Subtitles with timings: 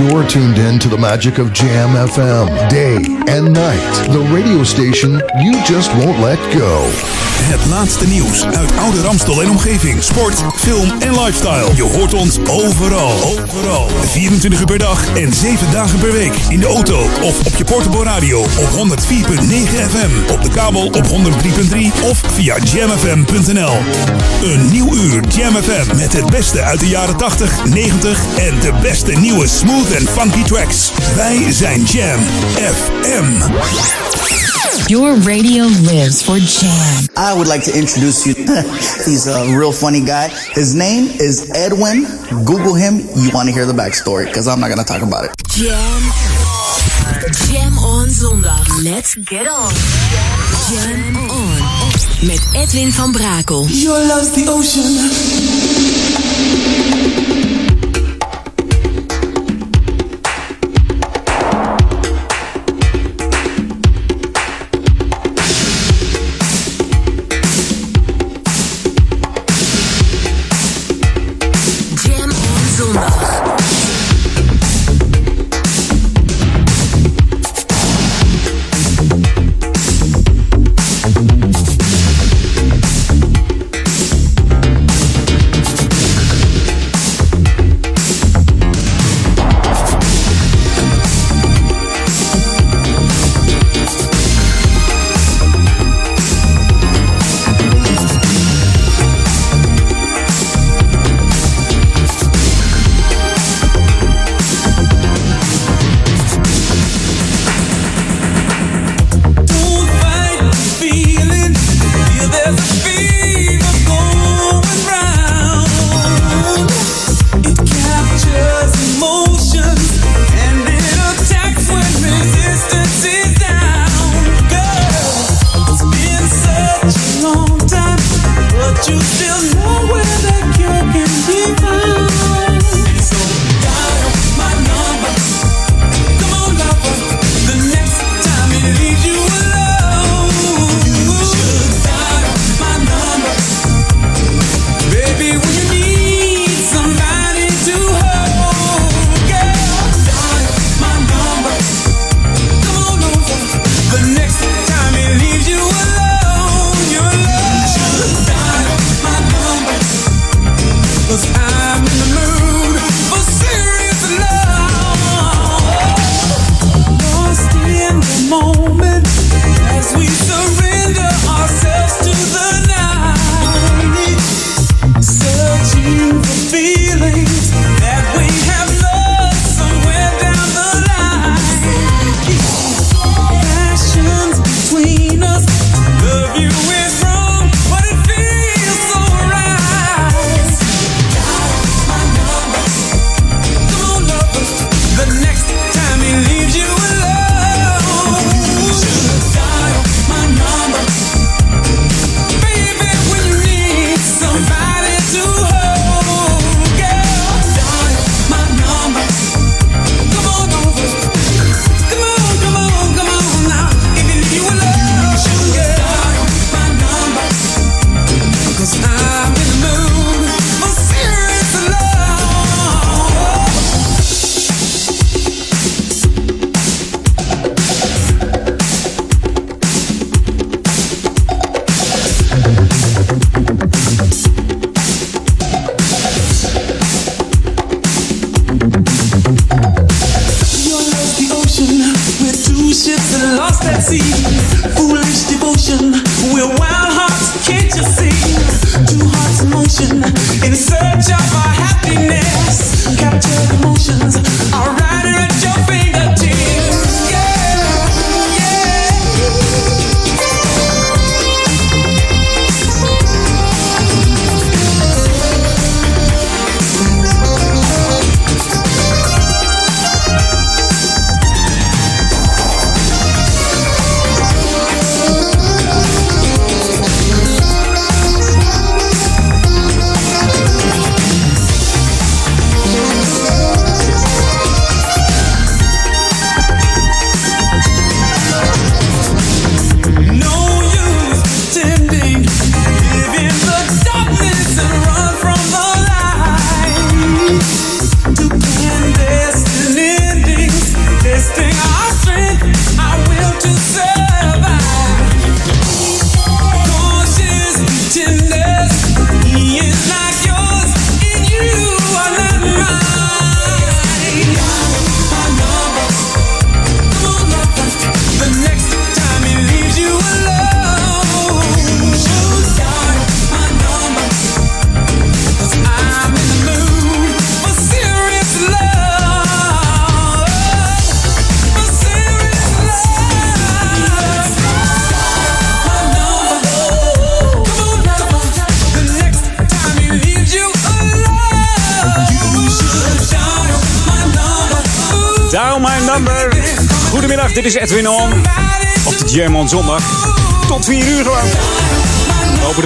[0.00, 2.96] You're tuned in to the magic of Jam FM, day
[3.28, 4.08] and night.
[4.08, 6.88] The radio station you just won't let go.
[7.42, 10.02] Het laatste nieuws uit oude Ramstel en omgeving.
[10.02, 11.74] Sport, film en lifestyle.
[11.74, 13.12] Je hoort ons overal.
[13.22, 13.88] Overal.
[14.04, 16.34] 24 uur per dag en 7 dagen per week.
[16.48, 19.10] In de auto of op je portable op 104.9
[19.90, 20.32] FM.
[20.32, 23.76] Op de kabel op 103.3 of via jamfm.nl.
[24.42, 28.72] Een nieuw uur Jam FM met het beste uit de jaren 80, 90 en de
[28.82, 30.90] beste nieuwe smooth en funky tracks.
[31.16, 32.20] Wij zijn Jam
[32.54, 33.24] FM.
[34.86, 37.08] Your radio lives for Jam.
[37.16, 38.34] I would like to introduce you.
[39.04, 40.28] He's a real funny guy.
[40.52, 42.06] His name is Edwin.
[42.44, 43.00] Google him.
[43.14, 45.32] You want to hear the backstory because I'm not going to talk about it.
[45.48, 46.02] Jam.
[47.46, 48.82] Jam on zondag.
[48.82, 49.72] Let's get on.
[50.68, 51.58] Jam on.
[52.26, 53.66] Met Edwin van Brakel.
[53.68, 55.90] Your love's the ocean.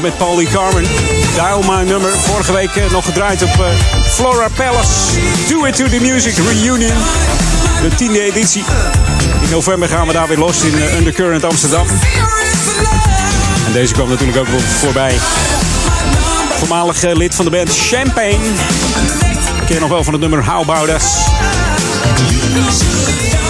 [0.04, 0.84] Met Paulie Carmen.
[1.34, 2.10] Dial My Number.
[2.10, 3.66] Vorige week eh, nog gedraaid op eh,
[4.08, 4.90] Flora Palace.
[5.48, 6.92] Do It To The Music Reunion.
[7.82, 8.64] De tiende editie.
[9.40, 11.86] In november gaan we daar weer los in eh, Undercurrent Amsterdam.
[13.66, 14.46] En deze kwam natuurlijk ook
[14.78, 15.18] voorbij.
[16.58, 18.50] Voormalig lid van de band Champagne.
[19.66, 21.02] Ken je nog wel van het nummer How About?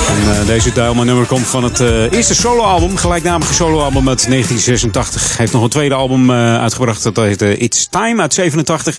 [0.09, 5.27] En eh, deze My Nummer komt van het eh, eerste soloalbum, gelijknamige soloalbum uit 1986.
[5.27, 8.97] Hij heeft nog een tweede album eh, uitgebracht, dat heet It's Time uit 87.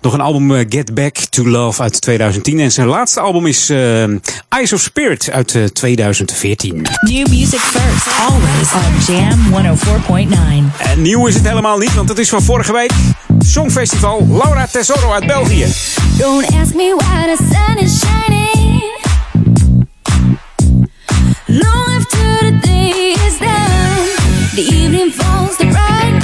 [0.00, 2.60] Nog een album Get Back to Love uit 2010.
[2.60, 3.70] En zijn laatste album is
[4.54, 6.86] Eyes of Spirit uit eh, 2014.
[7.00, 10.78] New music first, always on Jam 104.9.
[10.78, 12.92] En nieuw is het helemaal niet, want het is van vorige week.
[13.38, 15.66] Songfestival Laura Tesoro uit België.
[16.18, 18.43] Don't ask me why the sun is shining.
[23.26, 26.23] Is done, the evening falls, the bright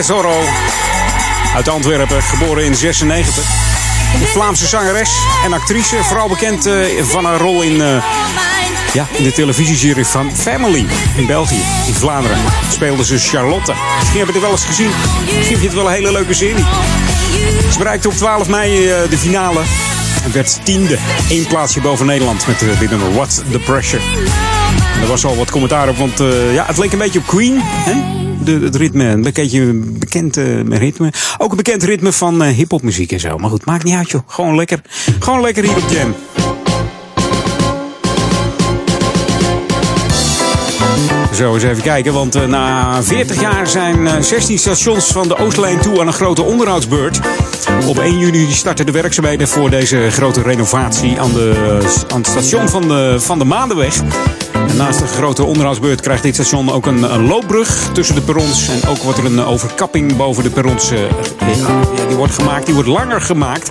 [0.00, 0.42] Tesoro.
[1.54, 3.44] Uit Antwerpen, geboren in 96.
[4.14, 5.10] Een Vlaamse zangeres
[5.44, 5.96] en actrice.
[6.04, 8.04] Vooral bekend eh, van haar rol in, eh,
[8.92, 12.38] ja, in de televisieserie van Family in België, in Vlaanderen.
[12.70, 13.74] Speelde ze Charlotte.
[13.98, 14.90] Misschien heb je het wel eens gezien.
[15.24, 16.64] Misschien vind je het wel een hele leuke serie.
[17.72, 19.60] Ze bereikte op 12 mei eh, de finale.
[20.24, 20.98] En werd tiende.
[21.28, 24.02] Eén plaatsje boven Nederland met eh, dit nummer What's the Pressure.
[25.00, 26.18] Er was al wat commentaar op, want
[26.52, 27.60] ja, het leek een beetje op Queen.
[27.62, 28.28] Hè?
[28.58, 31.12] Het ritme, een beetje bekend eh, ritme.
[31.38, 33.38] Ook een bekend ritme van eh hip-hop muziek en zo.
[33.38, 34.22] Maar goed, maakt niet uit joh.
[34.26, 34.80] Gewoon lekker.
[35.18, 36.14] Gewoon lekker hier op Jam.
[41.34, 45.36] Zo, eens even kijken, want eh, na 40 jaar zijn eh, 16 stations van de
[45.36, 47.20] Oostlijn toe aan een grote onderhoudsbeurt.
[47.86, 51.78] Op 1 juni starten de werkzaamheden voor deze grote renovatie aan, de,
[52.12, 54.02] aan het station van de, van de Maandenweg.
[54.76, 58.68] Naast de grote onderhoudsbeurt krijgt dit station ook een, loopbrug tussen de perrons.
[58.68, 60.88] En ook wordt er een overkapping boven de perrons.
[60.88, 63.70] ja, die wordt gemaakt, die wordt langer gemaakt.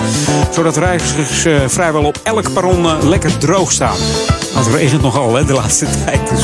[0.51, 3.97] Zodat reizigers eh, vrijwel op elk perron eh, lekker droog staan.
[4.53, 6.29] Want het regent nogal hè, de laatste tijd.
[6.29, 6.43] Dus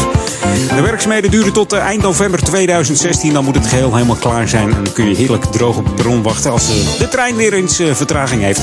[0.76, 3.34] de werkzaamheden duren tot eh, eind november 2016.
[3.34, 4.74] Dan moet het geheel helemaal klaar zijn.
[4.74, 7.54] En dan kun je heerlijk droog op het perron wachten als eh, de trein weer
[7.54, 8.62] eens eh, vertraging heeft.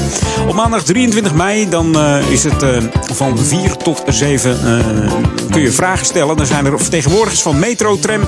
[0.48, 1.98] Op maandag 23 mei dan
[2.30, 2.64] is het
[3.12, 5.12] van 4 tot 7 eh,
[5.50, 6.36] kun je vragen stellen.
[6.36, 8.20] Dan zijn er vertegenwoordigers van Metro, Tram,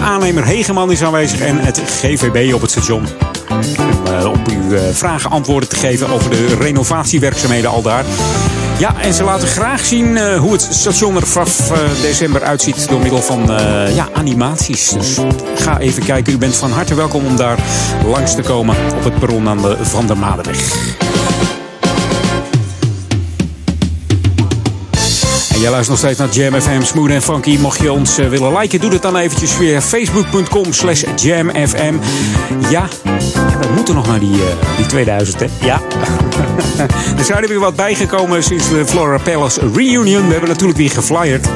[0.00, 3.06] aannemer Hegeman is aanwezig en het GVB op het station.
[3.48, 8.04] Om op uw vragen antwoorden te geven over de renovatiewerkzaamheden al daar.
[8.78, 12.88] Ja, en ze laten graag zien eh, hoe het station er vanaf eh, december uitziet
[12.88, 14.88] door middel van eh, ja, animaties.
[14.88, 15.18] Dus
[15.54, 16.32] ga even kijken.
[16.32, 17.58] U bent van harte welkom om daar
[18.06, 21.15] langs te komen op het perron aan de Van der Madenweg.
[25.56, 27.58] En jij luistert nog steeds naar Jam FM Smooth en Funky.
[27.58, 31.94] Mocht je ons eh, willen liken, doe dat dan eventjes via facebook.com slash jamfm.
[32.70, 32.88] Ja,
[33.60, 35.46] we moeten nog naar die, eh, die 2000, hè?
[35.60, 35.80] Ja.
[37.18, 40.26] er zijn er weer wat bijgekomen sinds de Flora Palace Reunion.
[40.26, 41.46] We hebben natuurlijk weer geflyerd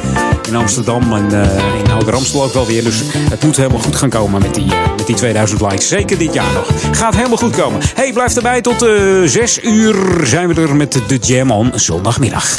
[0.49, 2.83] in Amsterdam en eh, in Oude Ramstel ook wel weer.
[2.85, 5.88] Dus het moet helemaal goed gaan komen met die, met die 2000 likes.
[5.88, 6.66] Zeker dit jaar nog.
[6.92, 7.80] Gaat helemaal goed komen.
[7.95, 8.61] Hey, blijf erbij.
[8.61, 8.90] Tot eh
[9.25, 12.59] 6 uur zijn we er met de Jam on zondagmiddag.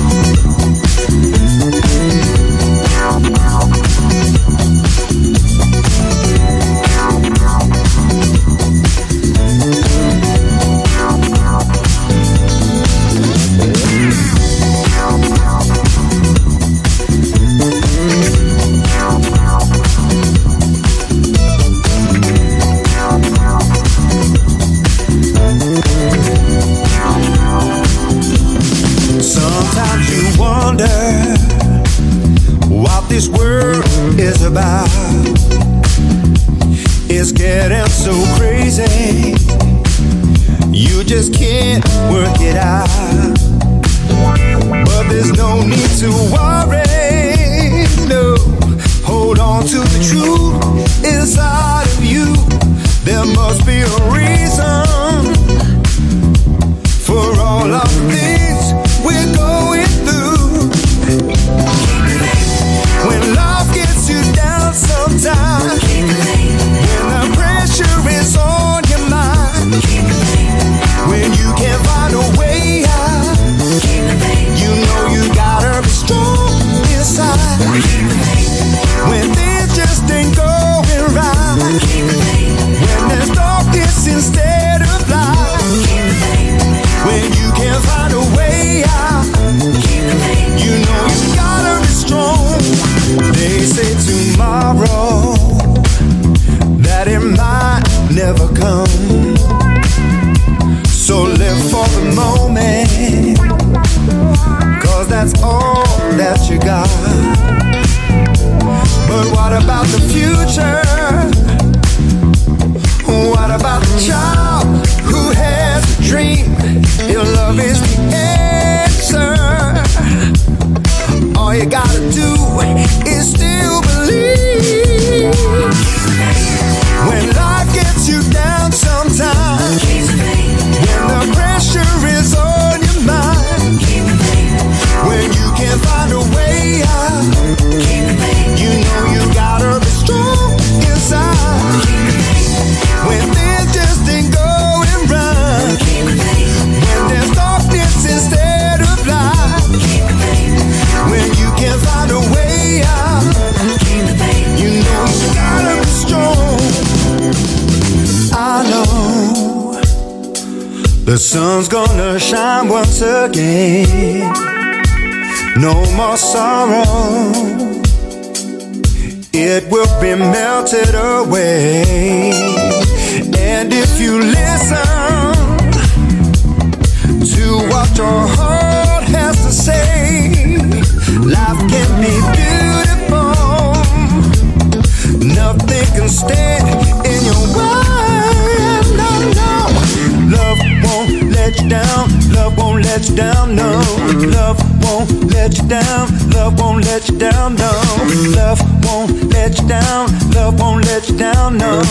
[199.91, 200.07] Down.
[200.35, 201.57] Love won't let you down.
[201.57, 201.81] No.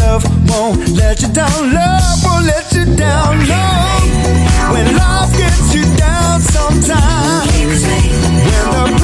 [0.00, 1.58] Love won't let you down.
[1.72, 3.32] Love won't let you down.
[3.52, 3.64] No.
[4.72, 7.80] When love gets you down sometimes.
[8.72, 8.95] When the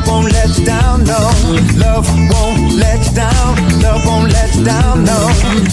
[0.00, 1.04] Love won't let you down.
[1.04, 1.18] No.
[1.76, 3.80] Love won't let you down.
[3.82, 5.28] Love won't let you down, no.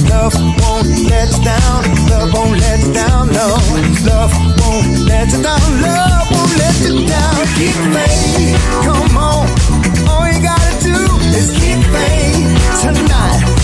[0.10, 1.84] Love won't let you down.
[2.10, 3.56] Love won't let you down, no.
[4.04, 5.82] Love won't let you down.
[5.82, 7.36] Love won't let you down.
[7.56, 9.48] Keep faith, come on.
[10.10, 10.98] All you gotta do
[11.32, 13.57] is keep faith tonight.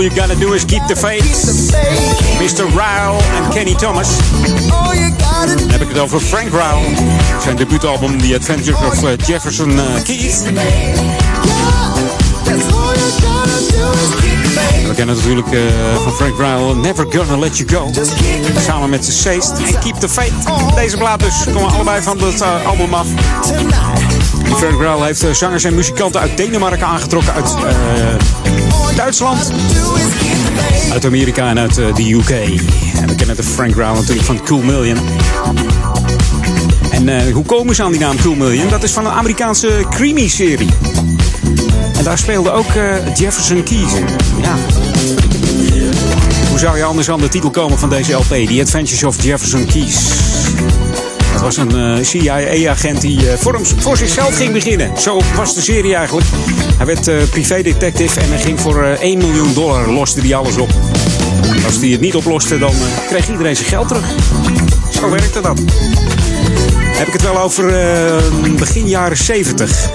[0.00, 1.22] All you gotta do is keep the faith.
[2.40, 2.64] Mr.
[2.74, 4.18] Ryle en Kenny Thomas.
[4.72, 6.80] All you gotta Dan heb ik het over Frank Ryle.
[7.42, 11.19] Zijn debuutalbum The Adventures of eh, Jefferson eh, Keith.
[14.90, 15.60] We kennen natuurlijk eh,
[16.02, 17.90] van Frank Ryle Never Gonna Let You Go.
[18.60, 20.32] Samen met zijn Seest en Keep the Faith.
[20.74, 23.06] Deze plaat dus komen allebei van het eh, album af.
[24.56, 27.54] Frank Ryle heeft eh, zangers en muzikanten uit Denemarken aangetrokken, uit
[28.96, 29.52] Duitsland,
[30.92, 32.30] uit Amerika en uit de UK.
[33.00, 34.98] En we kennen de Frank Ryle natuurlijk van Cool Million.
[36.90, 38.68] En hoe komen ze aan die naam Cool Million?
[38.68, 40.70] Dat is van een Amerikaanse creamy-serie.
[41.98, 42.72] En daar speelde ook
[43.14, 44.04] Jefferson Keys in.
[44.42, 44.79] Ja.
[46.60, 48.28] Zou je anders aan de titel komen van deze LP?
[48.28, 50.08] The Adventures of Jefferson Keys.
[51.32, 55.00] Dat was een eh, CIA-agent die eh, voor, voor zichzelf ging beginnen.
[55.00, 56.26] Zo was de serie eigenlijk.
[56.76, 60.56] Hij werd eh privédetective en hij ging voor eh 1 miljoen dollar, loste hij alles
[60.56, 60.70] op.
[61.64, 62.74] Als hij het niet oploste, dan
[63.08, 64.04] kreeg iedereen zijn geld terug.
[64.90, 65.60] Zo werkte dat.
[67.00, 69.90] Heb ik het wel over eh, begin jaren 70.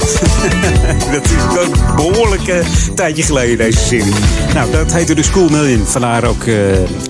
[1.12, 2.66] dat is ook een behoorlijk eh,
[2.96, 4.14] tijdje geleden, deze serie.
[4.54, 5.86] Nou, dat heette dus Cool Million.
[5.86, 6.56] Vandaar ook eh,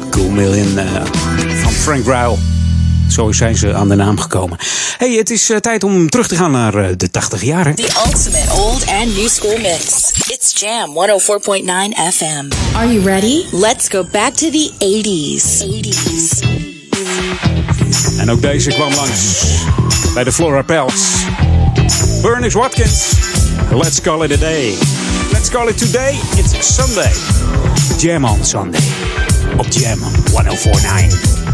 [0.09, 1.05] Cool Million eh,
[1.61, 2.35] van Frank Ryle.
[3.09, 4.57] Zo zijn ze aan de naam gekomen.
[4.97, 7.75] hey, het is tijd om terug te gaan naar de 80 jaren.
[7.75, 10.11] The ultimate old and new school mix.
[10.27, 12.75] It's Jam 104.9 FM.
[12.75, 13.43] Are you ready?
[13.51, 15.63] Let's go back to the 80s.
[15.63, 16.74] 80s.
[18.17, 19.43] En ook deze kwam langs
[20.13, 21.25] bij de Flora Pels.
[22.21, 23.03] Bernice Watkins.
[23.71, 24.73] Let's call it a day.
[25.31, 26.13] Let's call it today.
[26.37, 27.11] It's Sunday.
[27.97, 28.81] Jam on Sunday.
[29.57, 31.44] Op Jam 1049.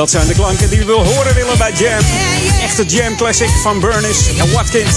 [0.00, 2.04] Dat zijn de klanken die we wil horen willen bij Jam.
[2.62, 4.94] Echte Jam Classic van Burnis en Watkins.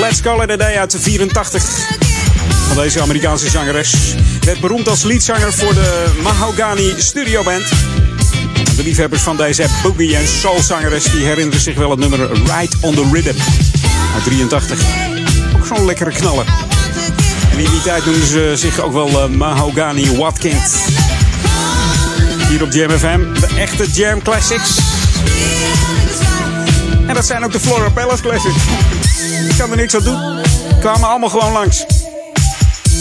[0.00, 1.62] Let's Call It A Day uit de 84
[2.66, 3.94] van deze Amerikaanse zangeres.
[4.40, 7.68] Werd beroemd als leadzanger voor de Mahogany Studio Band.
[8.76, 12.94] De liefhebbers van deze boogie en soulzangeres die herinneren zich wel het nummer Ride on
[12.94, 13.40] the Rhythm
[14.14, 14.80] uit 83.
[15.56, 16.46] Ook zo'n lekkere knaller.
[17.52, 20.72] En in die tijd noemden ze zich ook wel eh, Mahogany Watkins.
[22.52, 24.78] Hier op Jam FM, de echte Jam Classics.
[27.06, 28.64] En dat zijn ook de Flora Palace Classics.
[29.48, 30.18] Ik kan er niks aan doen.
[30.80, 31.86] Kwamen allemaal gewoon langs.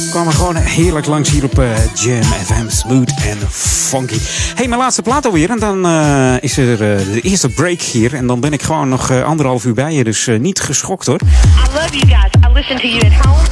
[0.10, 2.70] Kwamen gewoon heerlijk langs hier op eh, Jam FM.
[2.70, 4.18] Smooth en funky.
[4.56, 5.50] hey, mijn laatste plaat alweer.
[5.50, 8.14] En dan eh, is er eh, de eerste break hier.
[8.14, 10.04] En dan ben ik gewoon nog anderhalf uur bij je.
[10.04, 11.20] Dus niet geschokt hoor.
[11.24, 12.50] I love you guys.
[12.50, 13.48] I listen to you at home,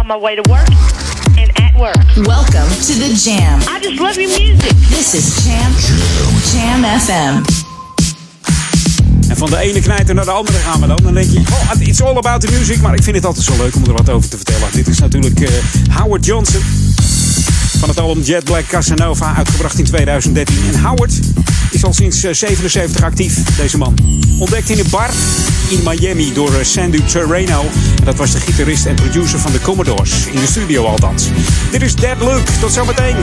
[0.00, 0.68] on my way to work,
[1.74, 2.26] and at work.
[2.26, 3.60] Welcome to the Jam.
[3.68, 4.72] I just love your music.
[4.88, 5.72] This is Jam
[6.52, 7.42] Jam FM.
[9.28, 11.00] En van de ene knijter naar de andere gaan we dan.
[11.02, 12.80] Dan denk je, oh, it's all about the music.
[12.80, 14.68] Maar ik vind het altijd zo leuk om er wat over te vertellen.
[14.72, 15.50] Dit is natuurlijk eh,
[15.96, 16.62] Howard Johnson.
[17.84, 20.56] Van het album Jet Black Casanova, uitgebracht in 2013.
[20.72, 21.20] En Howard
[21.70, 23.94] is al sinds eh, 77 actief, deze man.
[24.38, 25.10] Ontdekt in een bar
[25.68, 27.60] in Miami door eh, Sandu Terreno.
[27.98, 30.26] En dat was de gitarist en producer van de Commodores.
[30.26, 31.28] In de studio althans.
[31.70, 32.52] Dit is Dead Luke.
[32.60, 33.16] Tot zometeen.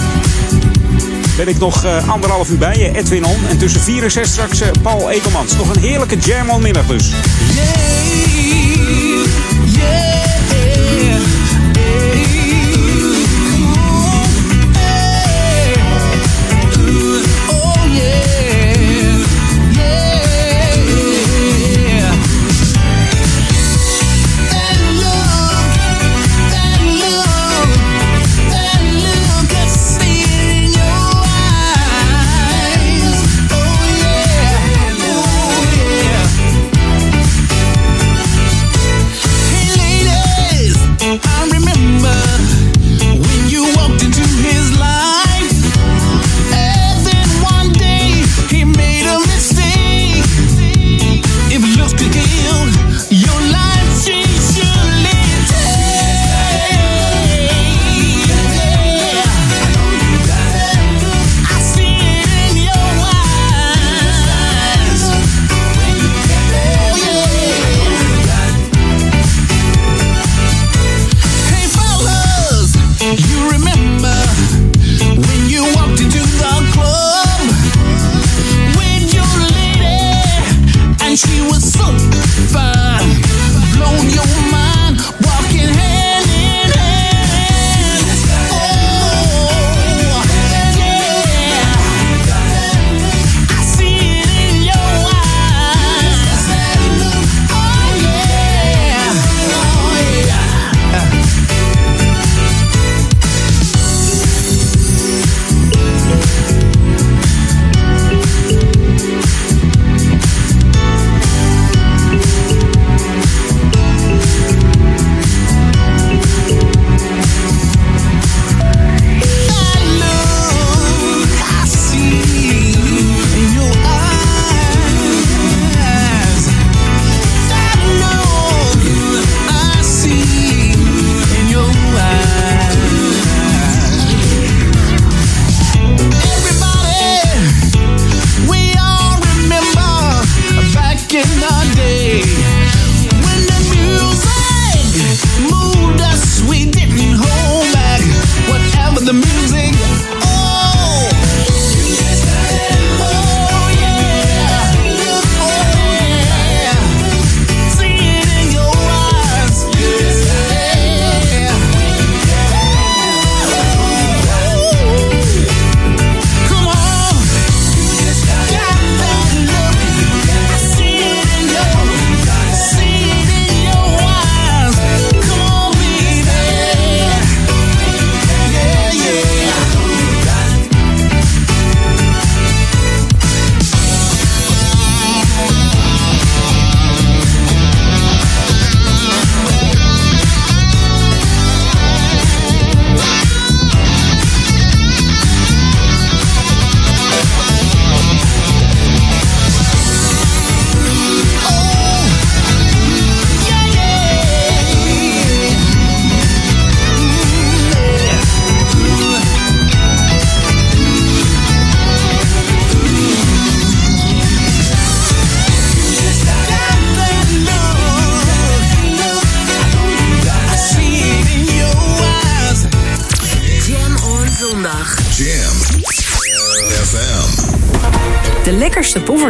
[1.38, 3.38] Ben ik nog eh, anderhalf uur bij je, Edwin On.
[3.50, 5.56] En tussen 4 en 6 straks eh, Paul Ekelmans.
[5.56, 7.12] Nog een heerlijke jam al middag dus.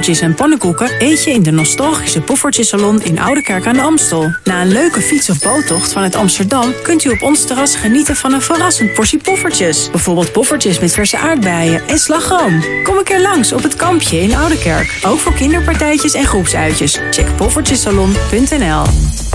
[0.02, 4.36] Poffertjes en pannenkoeken eet je in de nostalgische Poffertjesalon in Oudekerk aan de Amstel.
[4.44, 8.34] Na een leuke fiets- of boottocht vanuit Amsterdam kunt u op ons terras genieten van
[8.34, 9.90] een verrassend portie poffertjes.
[9.92, 12.64] Bijvoorbeeld poffertjes met verse aardbeien en slagroom.
[12.84, 15.00] Kom een keer langs op het kampje in Oudekerk.
[15.06, 17.00] Ook voor kinderpartijtjes en groepsuitjes.
[17.12, 19.11] Check poffertjesalon.nl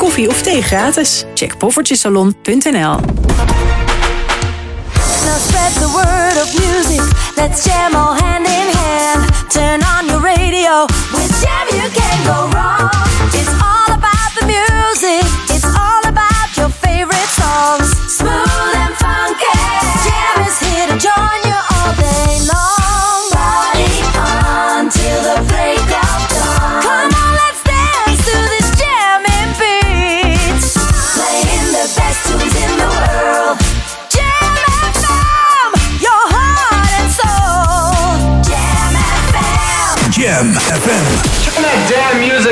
[0.00, 1.26] koffie of thee gratis.
[1.34, 3.00] Check poffertjesalon.nl
[5.26, 7.02] Now spread the word of music.
[7.36, 9.30] Let's jam all hand in hand.
[9.50, 10.86] Turn on your radio.
[11.12, 12.69] With jam you can't go wrong.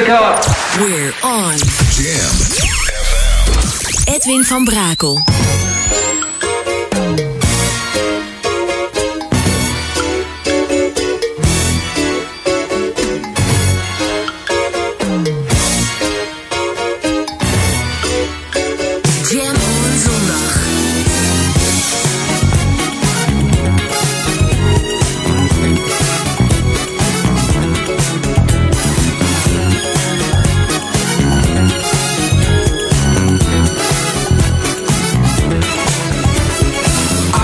[0.08, 1.58] We're on.
[1.90, 2.32] Jam
[4.06, 5.22] Edwin van Brakel.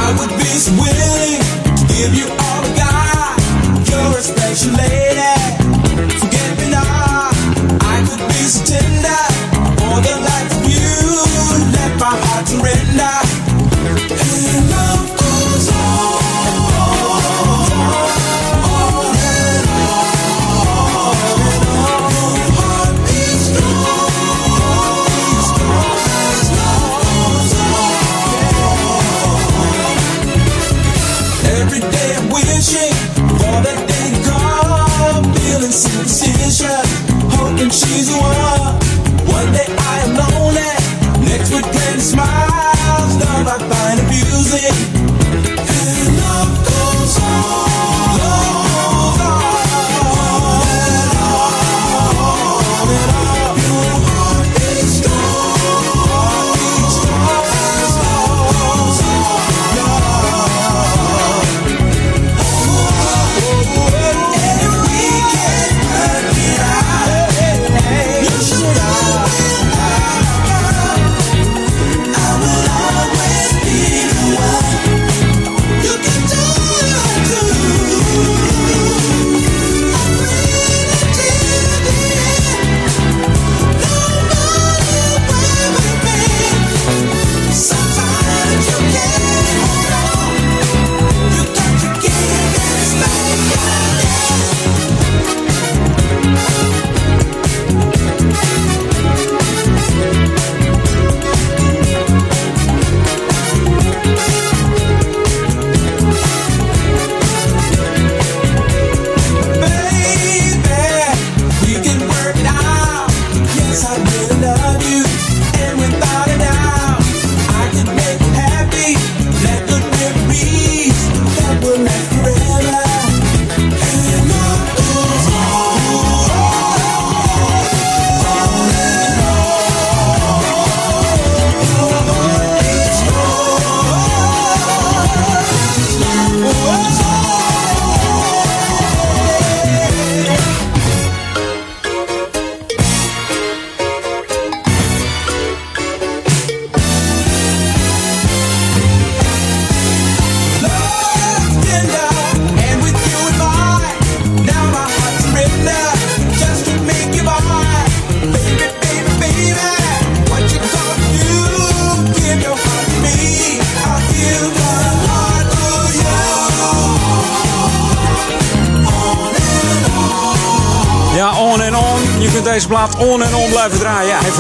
[0.07, 1.41] I would be so willing
[1.79, 3.41] to give you all I got.
[3.89, 5.33] You're a special lady.
[6.21, 7.33] Forget me not.
[7.81, 8.94] I could be so tender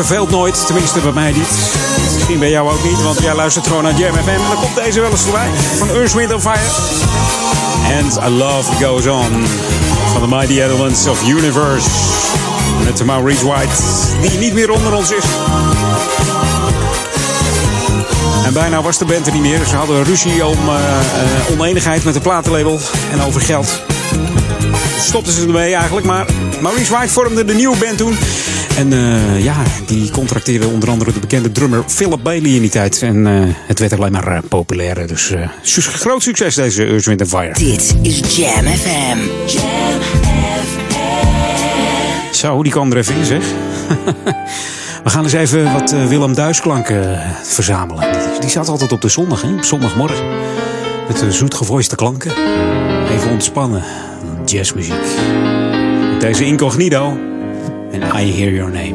[0.06, 1.48] verveelt nooit, tenminste bij mij niet.
[2.14, 4.28] Misschien bij jou ook niet, want jij luistert gewoon naar Jam FM.
[4.28, 5.48] En dan komt deze wel eens voorbij.
[5.78, 6.60] Van Earth, Wind Fire.
[8.02, 9.46] And A Love Goes On.
[10.12, 11.88] Van The Mighty Elements of Universe.
[12.84, 13.72] Met Maurice White,
[14.20, 15.24] die niet meer onder ons is.
[18.44, 19.64] En bijna was de band er niet meer.
[19.64, 20.82] Ze hadden ruzie om uh,
[21.52, 22.80] oneenigheid met de platenlabel
[23.12, 23.82] en over geld.
[25.00, 26.26] Stopten ze ermee eigenlijk, maar
[26.60, 28.16] Maurice White vormde de nieuwe band toen.
[28.76, 33.02] En uh, ja, die contracteerde onder andere de bekende drummer Philip Bailey in die tijd.
[33.02, 33.26] En
[33.66, 35.06] het werd alleen maar populairder.
[35.06, 35.32] Dus
[35.76, 37.52] groot succes deze Earth, Wind Fire.
[37.52, 39.18] Dit is Jam FM.
[39.46, 40.94] Jam FM.
[42.34, 43.44] Zo, die kwam er even in zeg.
[45.04, 48.12] We gaan eens even wat uh, Willem Duisklanken uh, verzamelen.
[48.12, 49.54] Die, die staat altijd op de zondag, hè?
[49.54, 50.26] op zondagmorgen.
[51.08, 52.32] Met de zoetgevoiste klanken.
[53.10, 53.82] Even ontspannen.
[54.44, 54.94] Jazzmuziek.
[56.18, 57.33] Deze incognito.
[58.00, 58.94] En I Hear Your Name.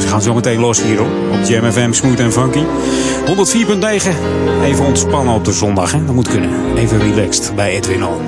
[0.00, 1.08] Ze gaan zo meteen los hier op.
[1.44, 2.62] Jam Smooth en Funky.
[3.26, 4.08] 104.9.
[4.64, 6.04] Even ontspannen op de zondag, hè?
[6.04, 6.76] Dat moet kunnen.
[6.76, 8.20] Even relaxed bij Edwin On.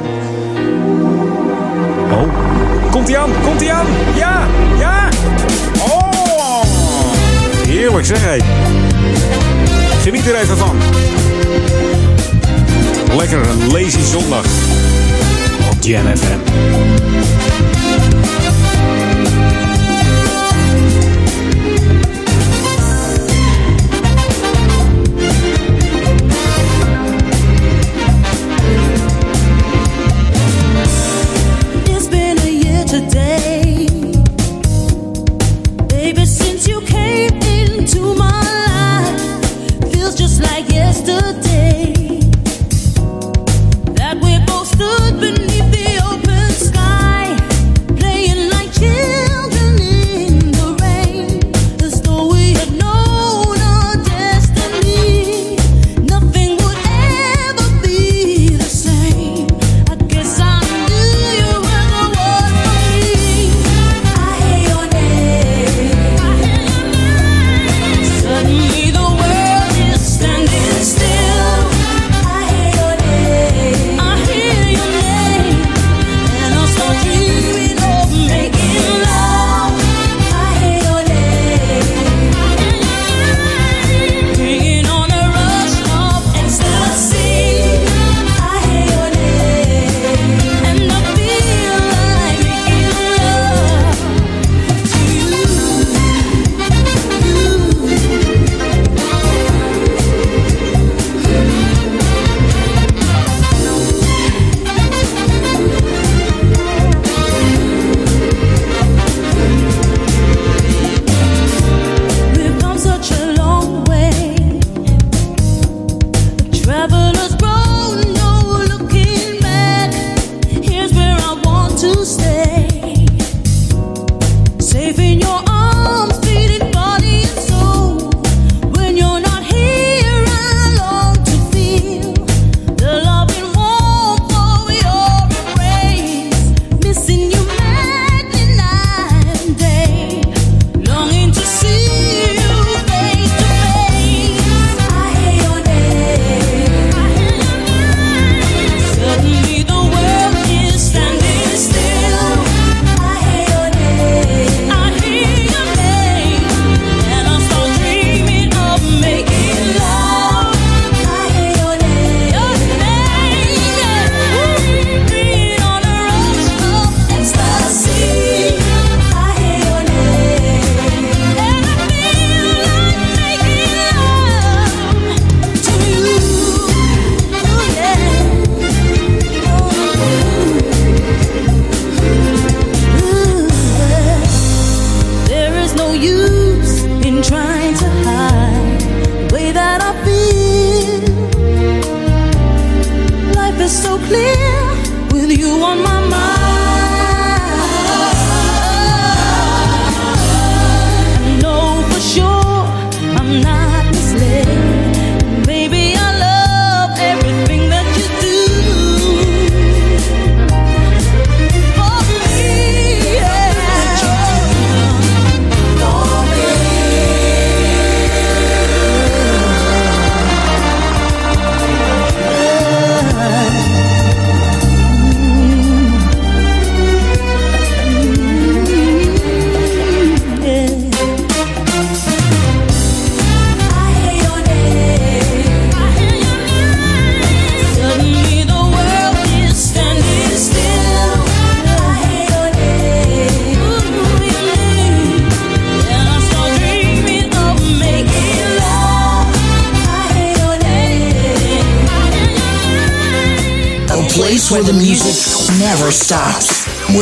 [2.11, 2.91] Oh.
[2.91, 3.31] Komt hij aan?
[3.45, 3.87] Komt hij aan?
[4.15, 4.47] Ja!
[4.79, 5.09] Ja!
[5.79, 6.63] Oh!
[7.67, 8.39] Heerlijk zeg hé.
[10.03, 10.77] Geniet er even van.
[13.17, 14.45] Lekker een lazy zondag.
[15.71, 16.53] Op Jam FM.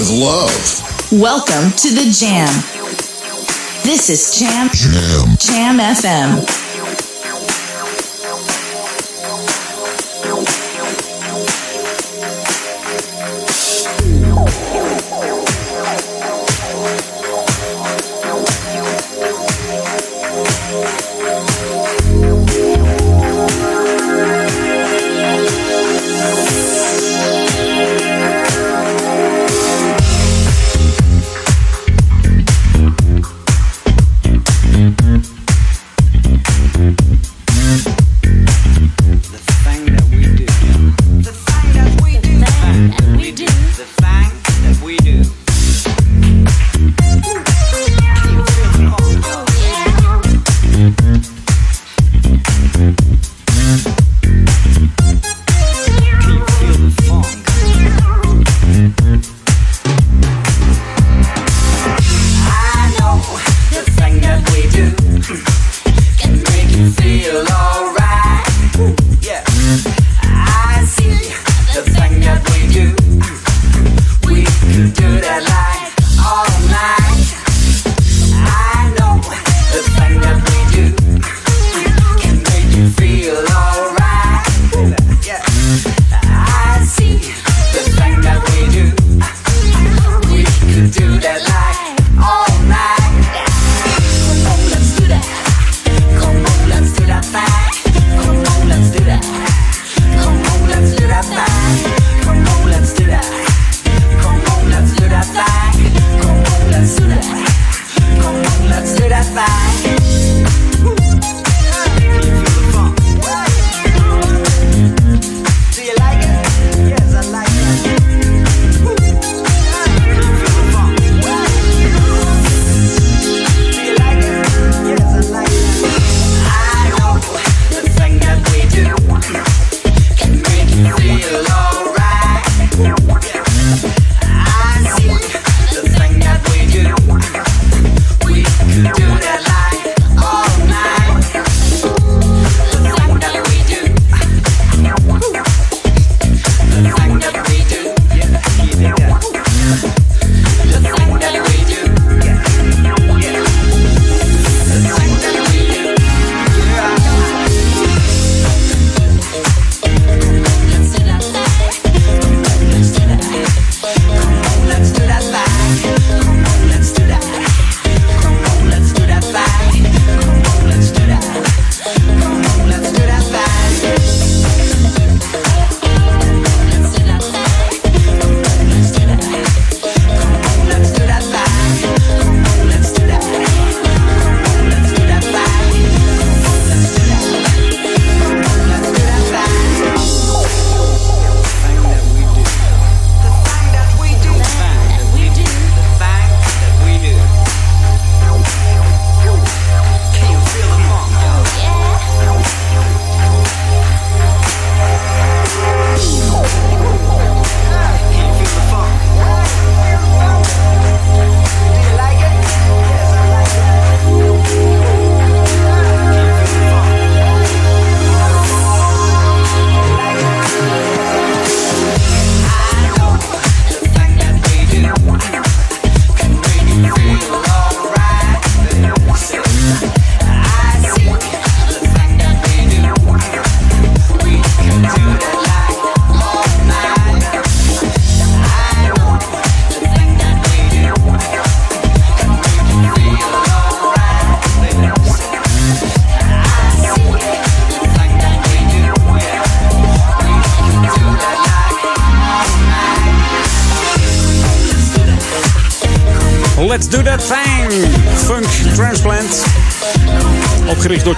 [0.00, 1.12] with love.
[1.12, 2.48] Welcome to the Jam.
[3.84, 4.70] This is Jam.
[4.72, 5.36] Jam.
[5.36, 6.69] Jam FM.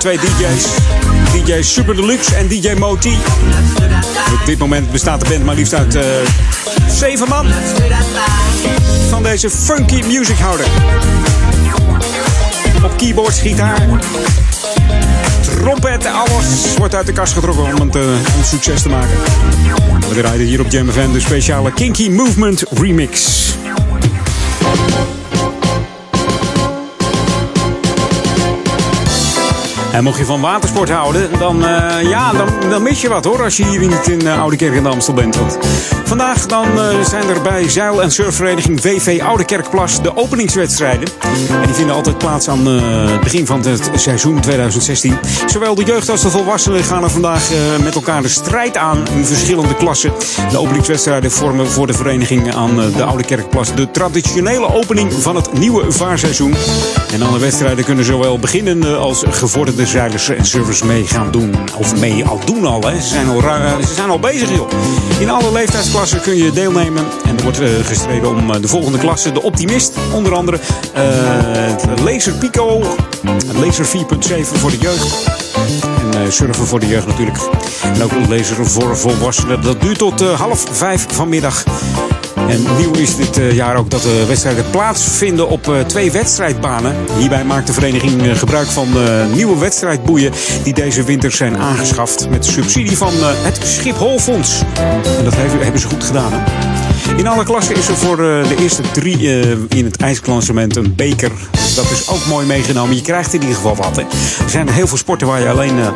[0.03, 0.67] twee DJ's.
[1.33, 3.19] DJ Super Deluxe en DJ Moti.
[4.41, 6.05] Op dit moment bestaat de band maar liefst uit eh,
[6.89, 7.47] zeven man.
[9.09, 10.67] Van deze funky music houden.
[12.85, 13.89] Op keyboards, gitaar,
[15.41, 18.03] trompet, alles wordt uit de kast getrokken om het eh,
[18.45, 19.17] succes te maken.
[20.15, 23.42] We rijden hier op Jam de speciale Kinky Movement Remix.
[29.93, 33.43] En mocht je van watersport houden, dan, eh, ja, dan, dan mis je wat hoor.
[33.43, 35.37] Als je hier niet in uh, Oude Kerk in Amstel bent.
[36.05, 41.09] Vandaag dan, eh, zijn er bij zeil- en surfvereniging VV Oude Kerkplas de openingswedstrijden.
[41.51, 45.19] En die vinden altijd plaats aan het begin van het seizoen 2016.
[45.47, 47.51] Zowel de jeugd als de volwassenen gaan er vandaag
[47.83, 50.13] met elkaar de strijd aan in verschillende klassen.
[50.51, 55.53] De openingswedstrijden vormen voor de vereniging aan de Oude Kerkplas de traditionele opening van het
[55.53, 56.55] nieuwe vaarseizoen.
[57.13, 61.55] En alle wedstrijden kunnen zowel beginnende als gevorderde zeilers en surfers mee gaan doen.
[61.77, 63.01] Of mee al doen al, hè.
[63.01, 64.69] Ze, zijn al, ru- ze zijn al bezig, joh.
[65.19, 67.05] In alle leeftijdsklassen kun je deelnemen.
[67.27, 69.33] En er wordt eh, gestreden om eh, de volgende klasse.
[69.33, 70.59] De Optimist, onder andere.
[70.95, 71.03] eh,
[71.89, 72.83] het Laser Pico.
[73.47, 75.25] Het Laser 4.7 voor de jeugd.
[75.83, 77.39] En eh, surfen voor de jeugd natuurlijk.
[77.95, 79.63] En ook lezen voor volwassenen.
[79.63, 81.65] Dat duurt tot eh, half vijf vanmiddag.
[82.49, 86.97] En nieuw is dit eh, jaar ook dat de wedstrijden plaatsvinden op eh, twee wedstrijdbanen.
[87.19, 88.89] Hierbij maakt de vereniging eh, gebruik van
[89.35, 90.33] nieuwe wedstrijdboeien
[90.63, 94.63] die deze winter zijn aangeschaft met subsidie van het Schipholfonds.
[95.19, 96.33] En dat hebben ze goed gedaan.
[96.33, 96.72] Hè?
[97.17, 100.95] In alle klassen is er voor eh, de eerste drie eh, in het ijsklassement een
[100.95, 101.33] beker.
[101.75, 102.97] Dat is ook mooi meegenomen.
[102.97, 103.99] Je krijgt in ieder geval wat.
[103.99, 104.07] Er
[104.47, 105.89] zijn heel veel sporten waar je alleen eh,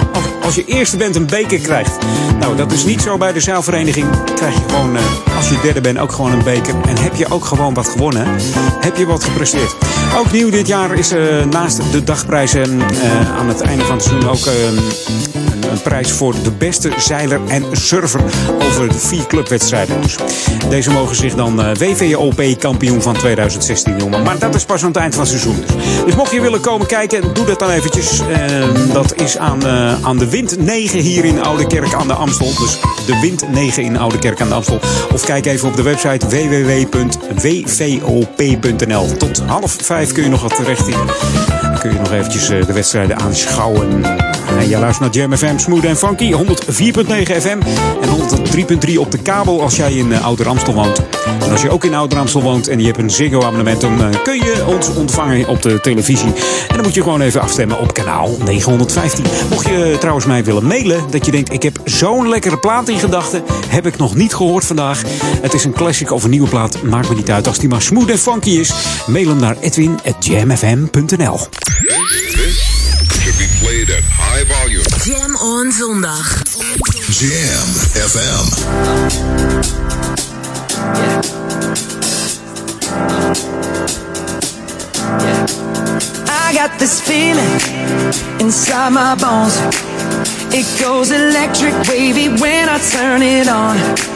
[0.43, 1.99] als, je eerste bent een beker krijgt.
[2.39, 4.07] Nou, dat is niet zo bij de zeilvereniging.
[4.35, 4.97] Krijg je gewoon,
[5.37, 6.75] als je derde bent, ook gewoon een beker.
[6.87, 8.27] En heb je ook gewoon wat gewonnen.
[8.81, 9.77] Heb je wat gepresteerd.
[10.17, 11.13] Ook nieuw dit jaar is
[11.51, 12.83] naast de dagprijzen
[13.39, 14.47] aan het einde van het seizoen ook...
[15.77, 18.21] een, prijs voor de beste zeiler en surfer
[18.67, 20.01] over de vier clubwedstrijden.
[20.01, 20.17] Dus
[20.69, 24.23] deze mogen zich dan eh, WVOP-kampioen van 2016 noemen.
[24.23, 25.65] Maar dat is pas aan het eind van het seizoen.
[25.67, 28.21] Dus, dus mocht je willen komen kijken, doe dat dan eventjes.
[28.21, 28.37] Eh,
[28.93, 32.55] dat is aan, eh, aan de Wind 9 hier in Oude Kerk aan de Amstel.
[32.59, 34.81] Dus de Wind 9 in Oude Kerk aan de Amstel.
[35.13, 37.57] Of kijk even op de website www.wvop.nl.
[39.17, 40.97] Tot half vijf kun je nog wat terecht in.
[41.63, 44.05] Dan kun je nog eventjes eh, de wedstrijden aanschouwen.
[44.59, 45.33] En je luistert naar Jam
[45.67, 46.39] Smooth en Funky, 104.9
[47.41, 47.59] FM
[48.01, 48.09] en
[48.89, 51.03] 103.3 op de kabel als jij in uh, Ouder Amstel woont.
[51.41, 54.01] En als je ook in Ouder Amstel woont en je hebt een Ziggo abonnement, dan
[54.01, 56.33] uh, kun je ons ontvangen op de televisie.
[56.69, 59.25] En dan moet je gewoon even afstemmen op kanaal 915.
[59.51, 62.99] Mocht je trouwens mij willen mailen, dat je denkt ik heb zo'n lekkere plaat in
[62.99, 65.03] gedachten, heb ik nog niet gehoord vandaag.
[65.41, 67.83] Het is een classic of een nieuwe plaat, maakt me niet uit als die maar
[67.83, 68.73] smooth en funky is.
[69.07, 71.39] Mail hem naar edwin.jamfm.nl.
[75.07, 76.43] Jam on zondag.
[77.11, 78.47] Jam FM.
[86.29, 87.61] I got this feeling
[88.41, 89.57] inside my bones.
[90.53, 94.16] It goes electric wavy when I turn it on.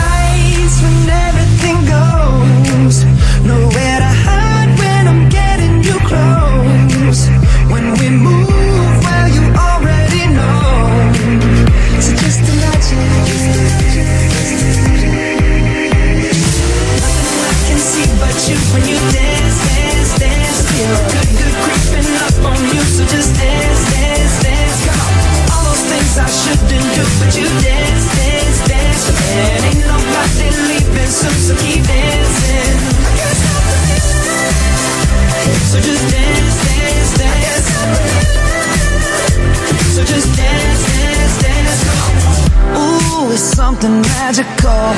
[43.81, 44.93] something magical.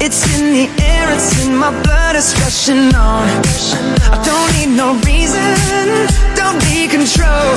[0.00, 3.28] It's in the air, it's in my blood, it's rushing on.
[4.12, 7.52] I don't need no reason, don't need control.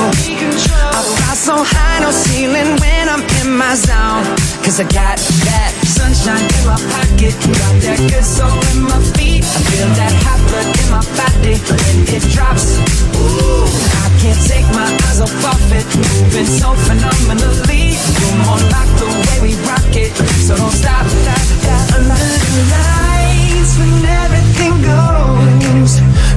[0.92, 4.24] I fly so high, no ceiling when I'm in my zone.
[4.64, 5.16] Cause I got
[5.48, 9.44] that sunshine in my pocket, got that good soul in my feet.
[9.44, 12.76] I feel that hot blood in my body when it drops.
[13.16, 13.64] Ooh,
[14.04, 17.96] I can't take my eyes off of it, moving so phenomenally.
[17.96, 20.12] You're more like the way we rock it,
[20.44, 21.06] so don't stop.
[21.08, 21.96] stop.
[21.96, 25.92] Under the lights, when everything goes,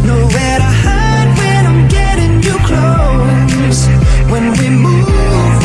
[0.08, 0.74] nowhere to
[4.32, 5.03] When we move,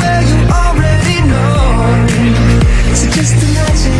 [0.02, 1.94] well you already know.
[2.98, 3.94] So just imagine.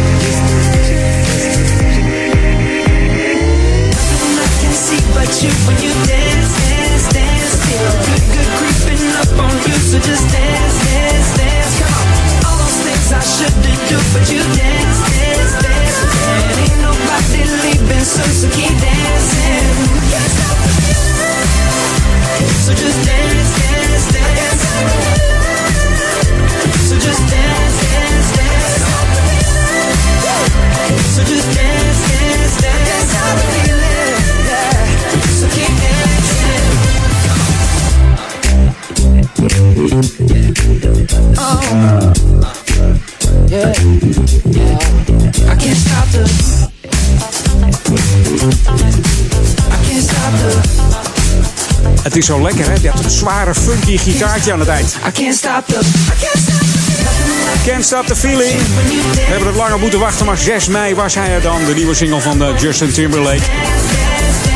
[4.11, 7.54] Nothing I can see but you when you dance, dance, dance.
[7.70, 7.94] Feel
[8.34, 9.78] good, creeping up on you.
[9.78, 11.72] So just dance, dance, dance.
[11.78, 12.50] Come on.
[12.50, 13.70] All those things I should do,
[14.11, 15.98] but you dance, dance, dance.
[16.50, 18.26] And ain't nobody leaving, so,
[18.58, 19.70] keep dancing.
[22.66, 23.39] So just dance,
[52.03, 52.72] Het is zo lekker, hè?
[52.72, 54.97] Je hebt een zware, funky gitaartje aan het eind.
[55.09, 55.74] I can't stop the.
[55.74, 56.70] I can't stop the.
[57.64, 58.59] Can't Stop the Feeling.
[59.14, 61.64] We hebben het langer moeten wachten, maar 6 mei was hij er dan.
[61.64, 63.43] De nieuwe single van eh, Justin Timberlake.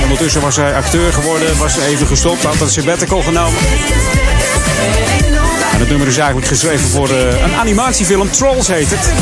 [0.03, 3.59] Ondertussen was hij acteur geworden, was even gestopt, had een sabbatical genomen.
[5.73, 9.13] En het nummer is eigenlijk geschreven voor eh, een animatiefilm, Trolls heet het.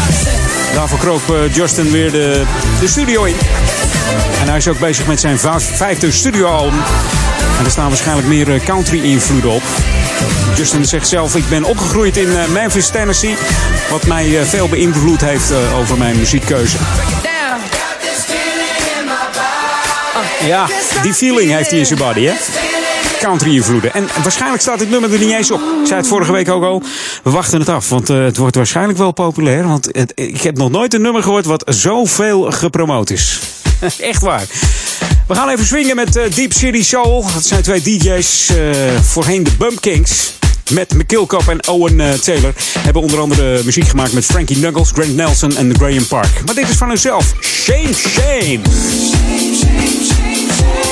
[0.74, 2.42] Daarvoor kroop eh, Justin weer de,
[2.80, 3.34] de studio in.
[4.40, 6.80] En hij is ook bezig met zijn vijfde studioalbum.
[7.58, 9.62] En er staan waarschijnlijk meer eh, country-invloeden op.
[10.56, 13.36] Justin zegt zelf, ik ben opgegroeid in Memphis, Tennessee.
[13.90, 16.76] Wat mij veel beïnvloed heeft over mijn muziekkeuze.
[20.46, 20.66] Ja,
[21.02, 22.32] die feeling heeft hij in zijn body, hè?
[23.22, 23.94] Country-invloeden.
[23.94, 25.60] En waarschijnlijk staat dit nummer er niet eens op.
[25.60, 26.82] Ik zei het vorige week ook al.
[27.22, 29.68] We wachten het af, want eh, het wordt waarschijnlijk wel populair.
[29.68, 33.40] Want het, ik heb nog nooit een nummer gehoord wat zoveel gepromoot is.
[34.00, 34.44] Echt waar.
[35.26, 37.24] We gaan even swingen met eh, Deep City Soul.
[37.34, 38.56] Dat zijn twee DJ's, eh,
[39.02, 40.32] voorheen de Bump Kings.
[40.70, 42.54] Met McKillcop en Owen Taylor.
[42.78, 46.44] Hebben onder andere muziek gemaakt met Frankie Knuckles, Grant Nelson en Graham Park.
[46.46, 47.34] Maar dit is van hunzelf.
[47.40, 48.60] Shame, shame.
[50.42, 50.91] didn't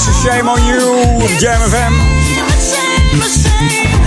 [0.00, 0.80] is a shame on you.
[1.38, 1.92] Jam FM.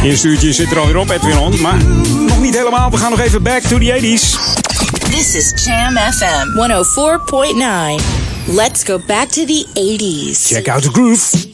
[0.03, 1.61] Eerste uurtje zit er alweer op, Edwin On.
[1.61, 1.83] Maar
[2.27, 2.91] nog niet helemaal.
[2.91, 4.37] We gaan nog even back to the 80s.
[5.09, 6.47] This is Jam FM
[7.97, 8.03] 104.9.
[8.45, 10.47] Let's go back to the 80s.
[10.47, 11.52] Check out the groove.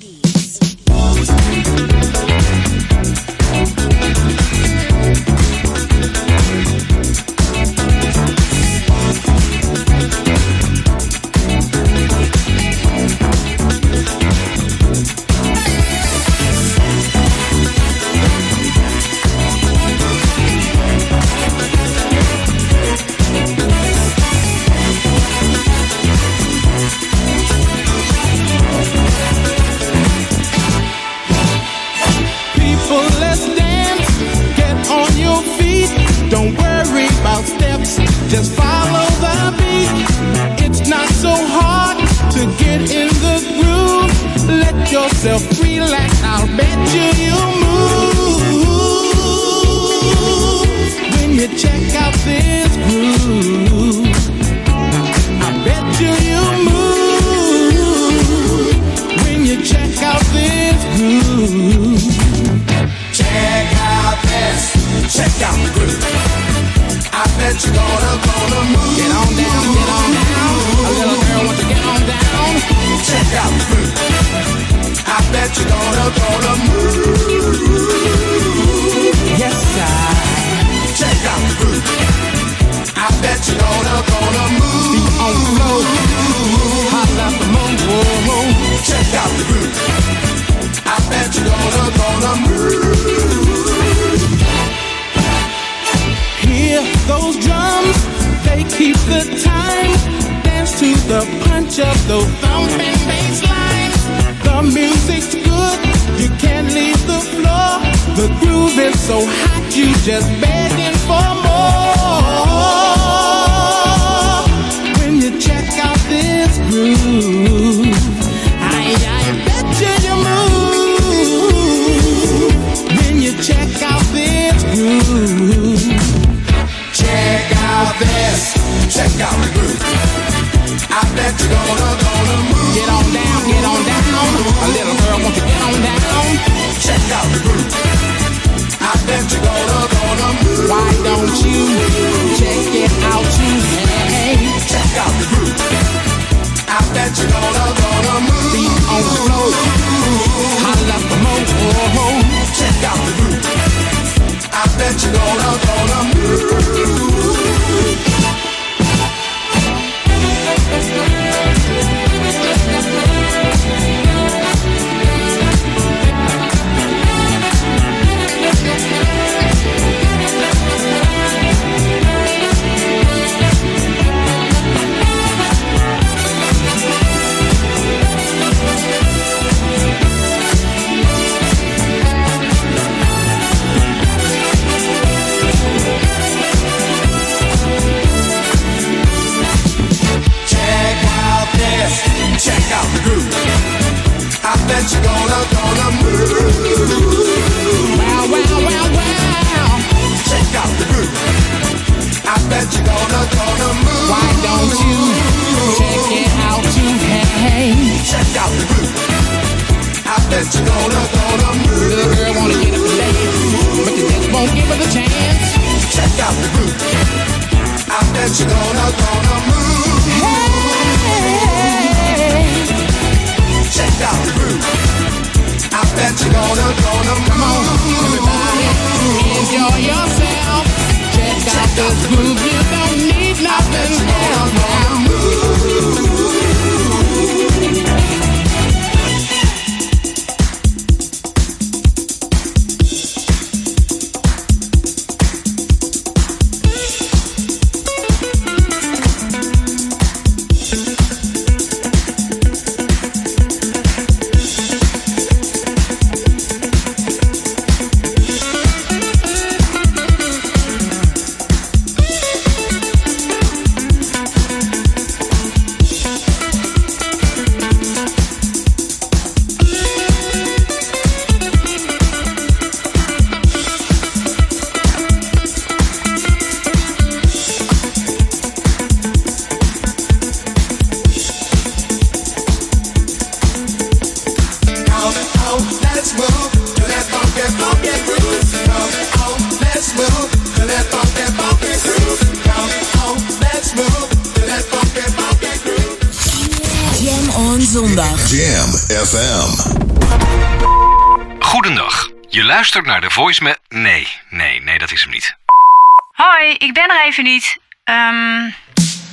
[307.23, 307.57] niet.
[307.83, 308.49] Ehm,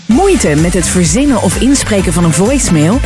[0.06, 3.00] Moeite met het verzinnen of inspreken van een voicemail?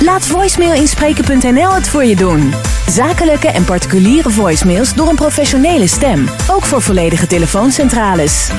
[0.00, 2.54] Laat voicemailinspreken.nl het voor je doen.
[2.88, 6.28] Zakelijke en particuliere voicemails door een professionele stem.
[6.50, 8.50] Ook voor volledige telefooncentrales.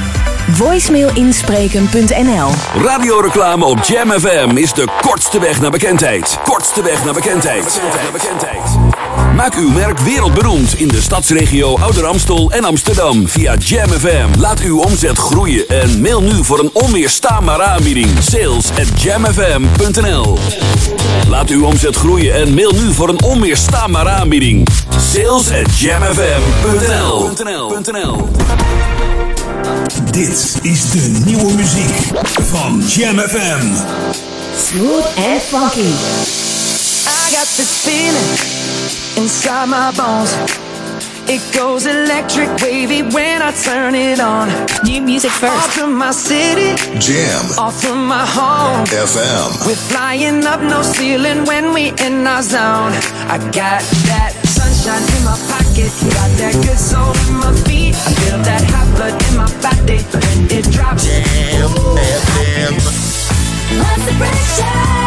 [0.51, 2.49] Voicemailinspreken.nl
[2.83, 6.37] Radioreclame op Jam FM is de kortste weg naar bekendheid.
[6.43, 7.81] Kortste weg naar bekendheid.
[8.11, 8.70] bekendheid.
[9.35, 14.39] Maak uw merk wereldberoemd in de stadsregio Ouder Amstel en Amsterdam via Jam FM.
[14.39, 18.09] Laat uw omzet groeien en mail nu voor een onweerstaanbare aanbieding.
[18.19, 20.37] Sales at jamfm.nl
[21.27, 24.67] Laat uw omzet groeien en mail nu voor een onweerstaanbare aanbieding.
[25.13, 27.29] Sales at jamfm.nl
[30.11, 31.95] Dit is de nieuwe muziek
[32.41, 33.65] van Jam FM.
[34.67, 35.91] Smooth and funky.
[37.07, 38.50] I got this feeling
[39.17, 40.31] inside my bones.
[41.27, 44.49] It goes electric wavy when I turn it on.
[44.83, 45.53] New music first.
[45.53, 48.85] Off from my city, Jam off from my home.
[48.87, 49.65] FM.
[49.65, 52.93] We're flying up no ceiling when we in our zone.
[53.31, 53.81] I got
[54.11, 57.95] that sunshine in my pocket, got that good soul in my feet.
[57.95, 61.05] I feel that hot blood in my body when it drops.
[61.05, 62.73] Jam FM.
[63.79, 65.00] What's the pressure?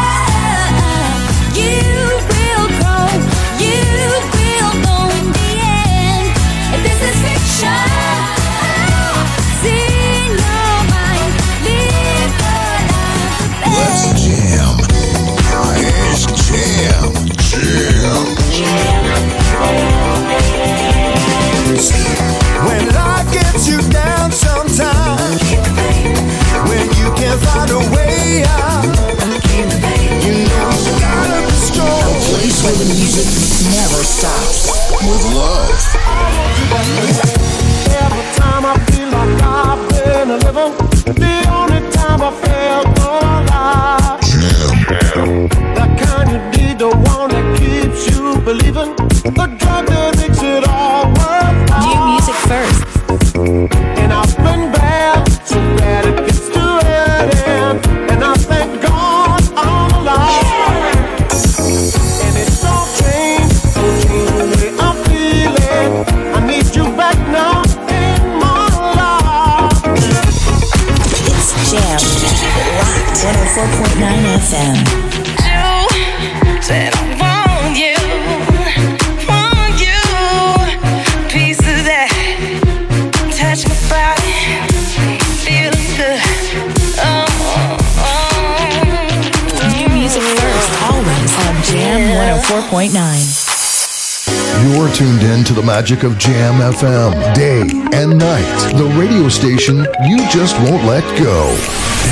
[95.74, 97.62] Magic of Jam FM, day
[97.98, 98.72] and night.
[98.78, 101.50] The radio station you just won't let go.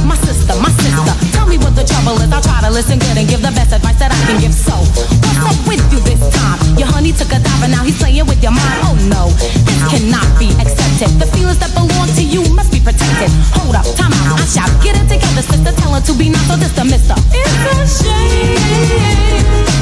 [0.05, 2.31] My sister, my sister, tell me what the trouble is.
[2.31, 4.53] I'll try to listen good and give the best advice that I can give.
[4.53, 5.16] So,
[5.47, 6.59] up with you this time?
[6.77, 8.79] Your honey took a dive and now he's playing with your mind.
[8.83, 9.31] Oh no,
[9.63, 11.15] this cannot be accepted.
[11.17, 13.31] The feelings that belong to you must be protected.
[13.55, 14.39] Hold up, time out.
[14.39, 15.71] I shout, get it together, sister.
[15.79, 17.15] Tell her to be not so the mister.
[17.31, 18.59] It's a shame.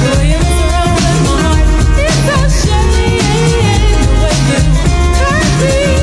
[0.02, 0.58] the way you mess
[1.02, 1.66] with my heart.
[1.98, 3.98] It's a shame.
[4.06, 4.60] the way you
[5.18, 5.95] hurt me.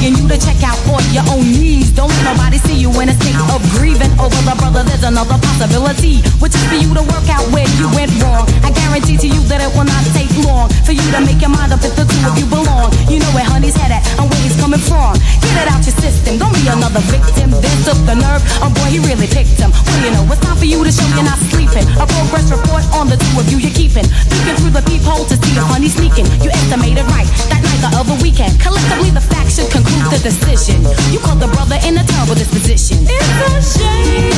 [0.00, 1.44] Begging you to check out on your own
[1.90, 1.96] knees.
[1.96, 4.82] Don't let nobody see you in a state of grieving over the brother.
[4.84, 8.46] There's another possibility, which is for you to work out where you went wrong.
[8.62, 11.50] I guarantee to you that it will not take long for you to make your
[11.50, 12.92] mind up if the two of you belong.
[13.08, 15.16] You know where honey's head at and where he's coming from.
[15.42, 16.38] Get it out your system.
[16.38, 17.50] Don't be another victim.
[17.50, 18.42] Then took the nerve.
[18.62, 19.70] Oh boy, he really picked him.
[19.70, 20.24] What do you know?
[20.30, 21.86] It's time for you to show you're not sleeping.
[21.98, 24.06] A progress report on the two of you you're keeping.
[24.30, 26.26] Peeking through the peephole to see if honey's sneaking.
[26.40, 28.54] You estimated right that night the other weekend.
[28.60, 30.84] Collectively, the facts should conclude the decision.
[31.10, 32.98] You called the brother in a terrible disposition.
[33.08, 34.30] It's a shame.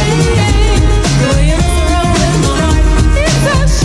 [1.46, 2.84] mess around with my heart.
[3.18, 3.81] It's a shame.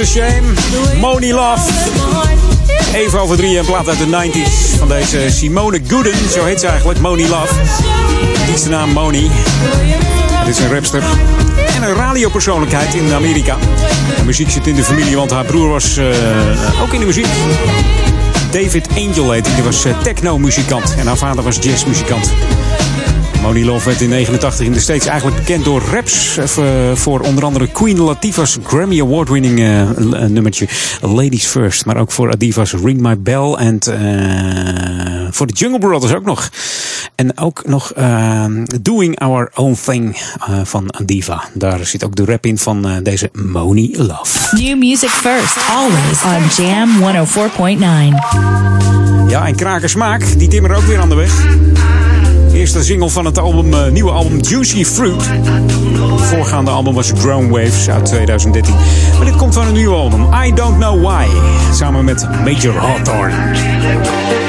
[0.00, 1.00] It's a shame.
[1.00, 1.70] Moni Love.
[2.94, 6.30] Even over drie, een plaat uit de 90s van deze Simone Gooden.
[6.30, 7.54] Zo heet ze eigenlijk, Moni Love.
[8.46, 9.30] Dienste naam Moni.
[10.44, 11.02] Dit is een rapster
[11.76, 13.56] en een radiopersoonlijkheid in Amerika.
[14.16, 17.28] De muziek zit in de familie, want haar broer was eh, ook in de muziek.
[18.50, 20.94] David Angel heet hij, die was eh, techno-muzikant.
[20.98, 22.32] En haar vader was jazzmuzikant.
[23.48, 26.36] Moni Love werd in 89 in de States eigenlijk bekend door raps.
[26.36, 30.68] eh, voor onder andere Queen Latifah's Grammy Award-winning eh, l- nummertje
[31.00, 31.84] Ladies First.
[31.86, 33.52] Maar ook voor Adiva's Ring My Bell.
[33.52, 36.50] En eh, voor de Jungle Brothers ook nog.
[37.14, 38.44] En ook nog eh,
[38.80, 40.16] Doing Our Own Thing
[40.48, 41.44] eh, van Diva.
[41.54, 44.56] Daar zit ook de rap in van eh, deze Moni Love.
[44.56, 46.22] New music first, always
[46.58, 46.90] on Jam
[49.28, 49.28] 104.9.
[49.28, 51.46] Ja, en Kraker Smaak, die timmeren ook weer aan de weg.
[52.58, 55.28] Eerste single van het album, eh, nieuwe album Juicy Fruit.
[55.28, 58.74] Het voorgaande album was Drone Waves uit 2013.
[59.16, 61.26] Maar dit komt van een nieuwe album, I Don't Know Why.
[61.72, 64.47] Samen met Major Hawthorne.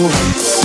[0.00, 0.57] It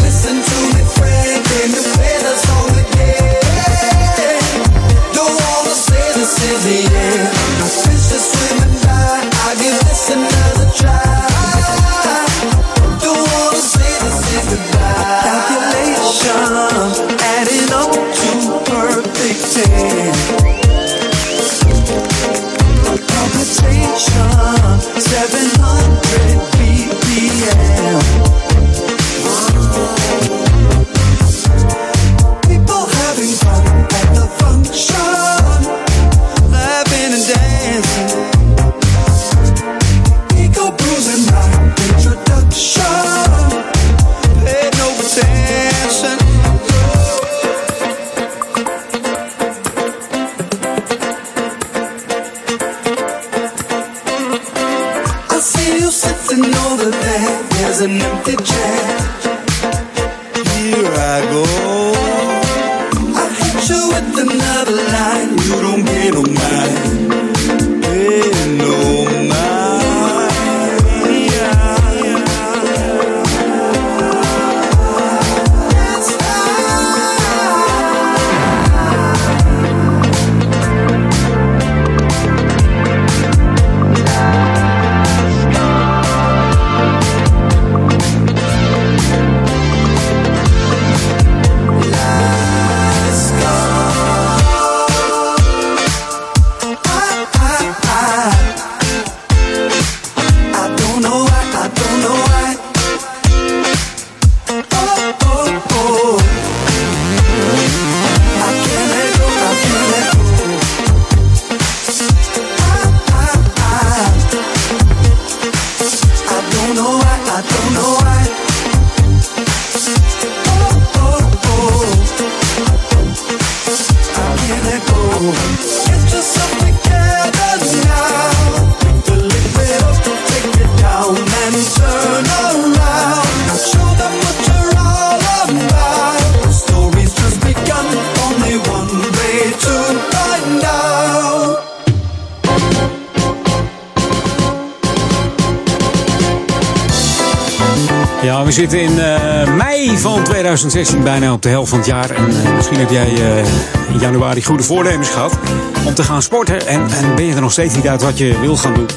[151.04, 152.10] 2016, bijna op de helft van het jaar.
[152.10, 155.38] En eh, misschien heb jij eh, in januari goede voornemens gehad
[155.86, 156.68] om te gaan sporten.
[156.68, 158.88] En, en ben je er nog steeds niet uit wat je wil gaan doen?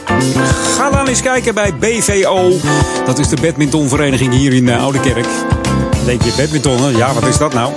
[0.76, 2.52] Ga dan eens kijken bij BVO.
[3.04, 5.26] Dat is de badmintonvereniging hier in uh, Oudekerk.
[5.90, 7.72] Dan denk je, badminton, ja, wat is dat nou?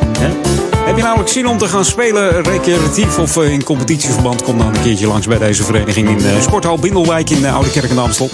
[0.85, 4.43] Heb je namelijk zin om te gaan spelen recreatief of eh, in competitieverband?
[4.43, 7.89] Kom dan een keertje langs bij deze vereniging in uh, Sporthal Bindelwijk in Oude Kerk
[7.89, 8.29] en Amstel.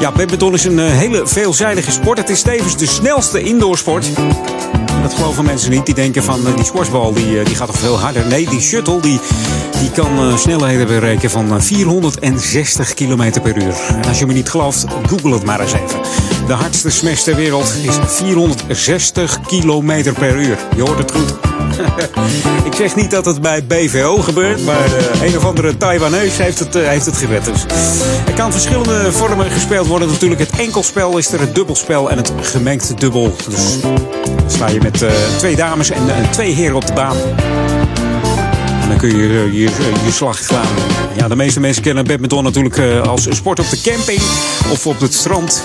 [0.00, 2.18] Ja, badminton is een hele veelzijdige sport.
[2.18, 4.10] Het is tevens de snelste indoorsport.
[5.06, 5.86] Dat geloven mensen niet.
[5.86, 8.26] Die denken van die squashbal die, die gaat toch veel harder.
[8.26, 9.20] Nee, die shuttle die,
[9.80, 13.74] die kan snelheden bereiken van 460 km per uur.
[13.88, 16.00] En als je me niet gelooft, google het maar eens even.
[16.46, 20.58] De hardste smash ter wereld is 460 km per uur.
[20.76, 21.34] Je hoort het goed.
[22.70, 24.90] ik zeg niet dat het bij BVO gebeurt, maar
[25.22, 27.44] een of andere Taiwanese heeft het, heeft het gered.
[27.44, 27.64] Dus.
[28.26, 30.08] Er kan verschillende vormen gespeeld worden.
[30.08, 33.36] Natuurlijk het enkelspel is er, het dubbelspel en het gemengd dubbel.
[33.48, 33.76] Dus
[34.46, 37.16] sta je met uh, twee dames en twee heren op de baan.
[38.82, 39.70] En dan kun je je, je,
[40.04, 40.66] je slag slaan.
[41.16, 44.20] Ja, de meeste mensen kennen badminton natuurlijk als sport op de camping
[44.70, 45.62] of op het strand.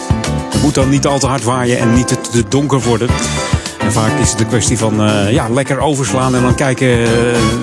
[0.49, 3.09] Het moet dan niet al te hard waaien en niet te donker worden.
[3.91, 7.07] Vaak is het een kwestie van uh, ja, lekker overslaan en dan kijken uh,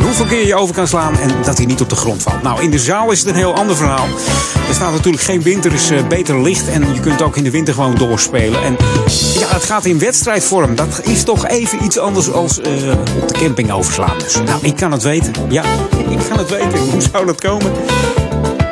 [0.00, 2.42] hoeveel keer je over kan slaan en dat hij niet op de grond valt.
[2.42, 4.06] Nou, in de zaal is het een heel ander verhaal.
[4.68, 7.50] Er staat natuurlijk geen winter, is uh, beter licht en je kunt ook in de
[7.50, 8.62] winter gewoon doorspelen.
[8.62, 8.76] En
[9.38, 10.74] ja, het gaat in wedstrijdvorm.
[10.74, 14.18] Dat is toch even iets anders als op de camping overslaan.
[14.18, 15.32] Dus nou, ik kan het weten.
[15.48, 15.62] Ja,
[16.16, 16.78] ik kan het weten.
[16.78, 17.72] Hoe zou dat komen?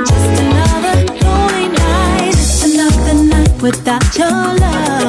[0.08, 2.32] Just another lonely night.
[2.32, 5.05] Just another night without your love.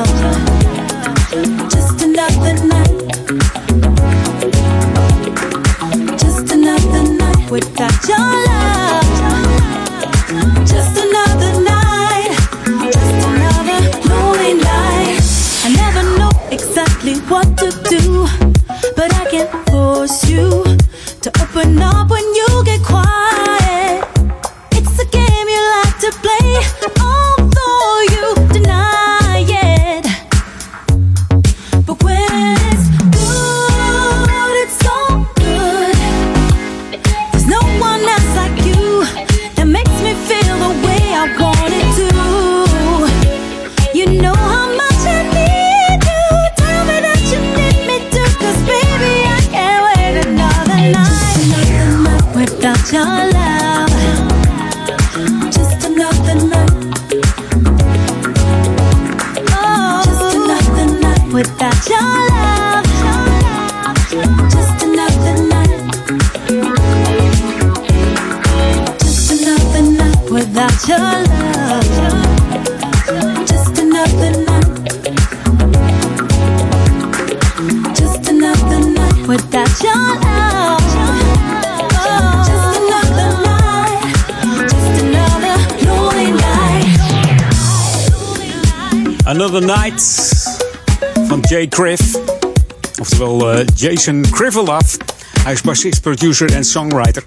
[93.77, 94.95] Jason Krivelov.
[95.43, 97.23] Hij is bassist, producer en songwriter.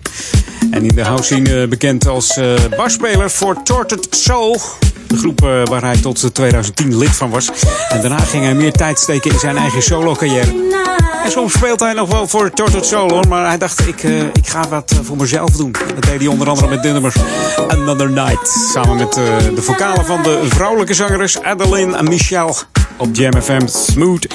[0.70, 2.40] En in de house eh, bekend als
[2.76, 4.60] basspeler voor Tortured Soul.
[5.06, 7.50] De groep eh, waar hij tot 2010 lid van was.
[7.88, 10.68] En daarna ging hij meer tijd steken in zijn eigen solo carrière.
[11.24, 13.28] En soms speelt hij nog wel voor Tortured Soul hoor.
[13.28, 14.02] Maar hij dacht, ik,
[14.32, 15.72] ik ga wat voor mezelf doen.
[15.94, 17.12] Dat deed hij onder andere met de
[17.68, 18.48] Another Night.
[18.72, 22.56] Samen met de vocalen van de vrouwelijke zangeres Adeline Michel.
[23.00, 24.26] Op Jam FM Smooth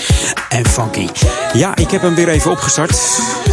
[0.50, 1.08] en Funky.
[1.54, 3.00] Ja, ik heb hem weer even opgestart.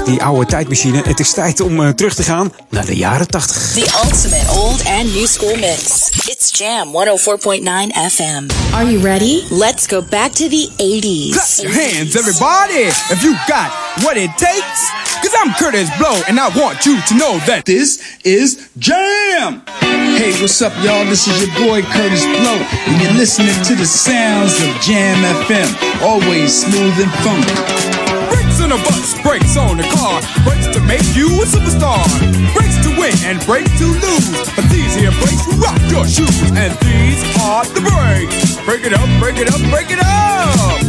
[0.04, 1.02] Die oude tijdmachine.
[1.04, 3.72] Het is tijd om eh, terug te gaan naar de jaren 80.
[3.72, 6.10] The ultimate old and new school mix.
[6.26, 8.46] It's Jam 104.9 FM.
[8.74, 9.42] Are you ready?
[9.50, 11.30] Let's go back to the 80s.
[11.30, 13.70] Clap your hands, everybody, if you got
[14.02, 15.01] what it takes.
[15.32, 19.64] Cause I'm Curtis Blow, and I want you to know that this is Jam!
[20.12, 21.08] Hey, what's up, y'all?
[21.08, 25.16] This is your boy Curtis Blow, and you're listening to the sounds of Jam
[25.48, 25.72] FM.
[26.04, 28.12] Always smooth and funky.
[28.60, 32.04] On a bus, brakes on a car, brakes to make you a superstar.
[32.52, 34.36] Brakes to win and brakes to lose.
[34.54, 38.60] But these here brakes will rock your shoes, and these are the brakes.
[38.68, 40.81] Break it up, break it up, break it up!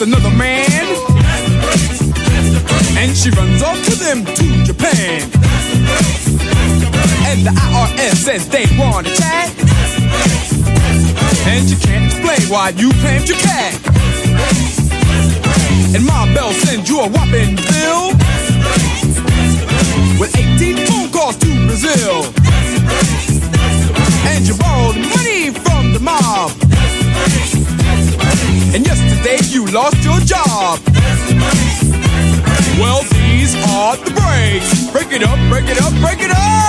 [0.00, 0.86] Another man,
[2.96, 5.22] and she runs off to them to Japan,
[7.28, 9.50] and the IRS says they want to chat,
[11.46, 13.74] and you can't explain why you claimed your cat,
[15.94, 18.12] and my Bell sends you a whopping bill.
[20.18, 22.24] With 18 phone calls to Brazil,
[24.28, 26.52] and you borrowed money from the mob.
[28.72, 30.78] And yesterday you lost your job.
[32.78, 34.90] Well, these are the breaks.
[34.92, 36.59] Break it up, break it up, break it up.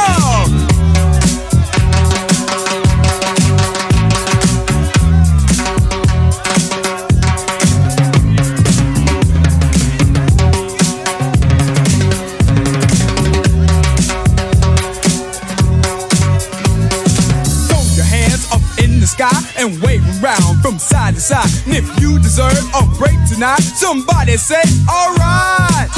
[23.41, 25.89] Tonight, somebody say, alright.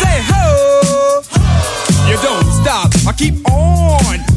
[0.00, 1.20] Say ho.
[2.08, 2.90] You don't stop.
[3.06, 4.29] I keep on.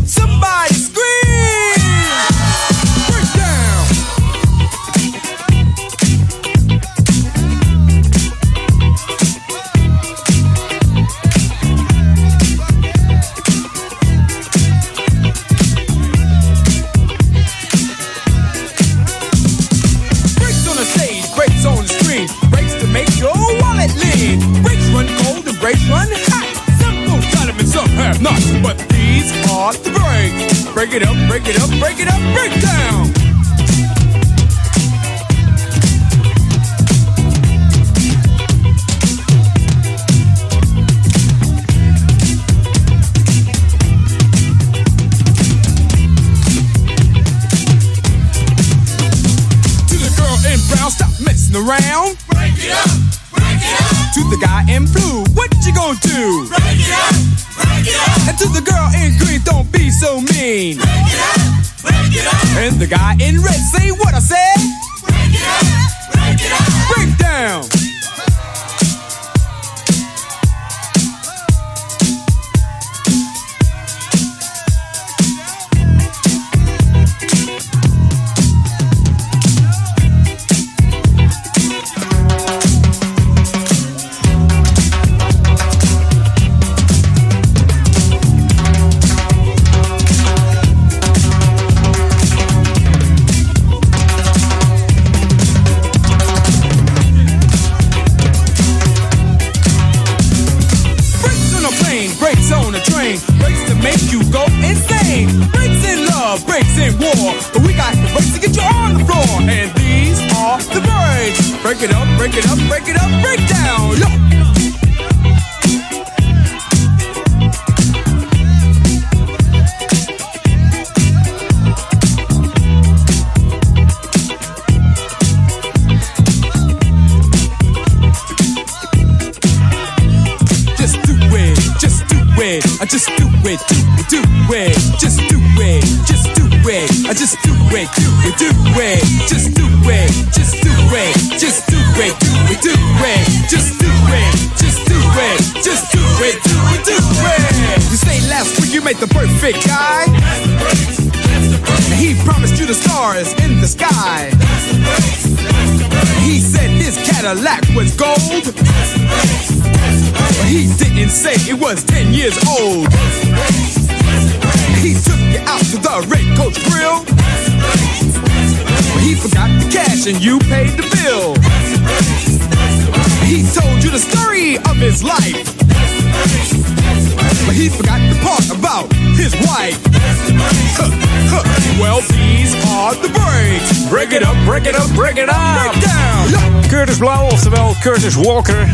[188.04, 188.68] Curtis Walker.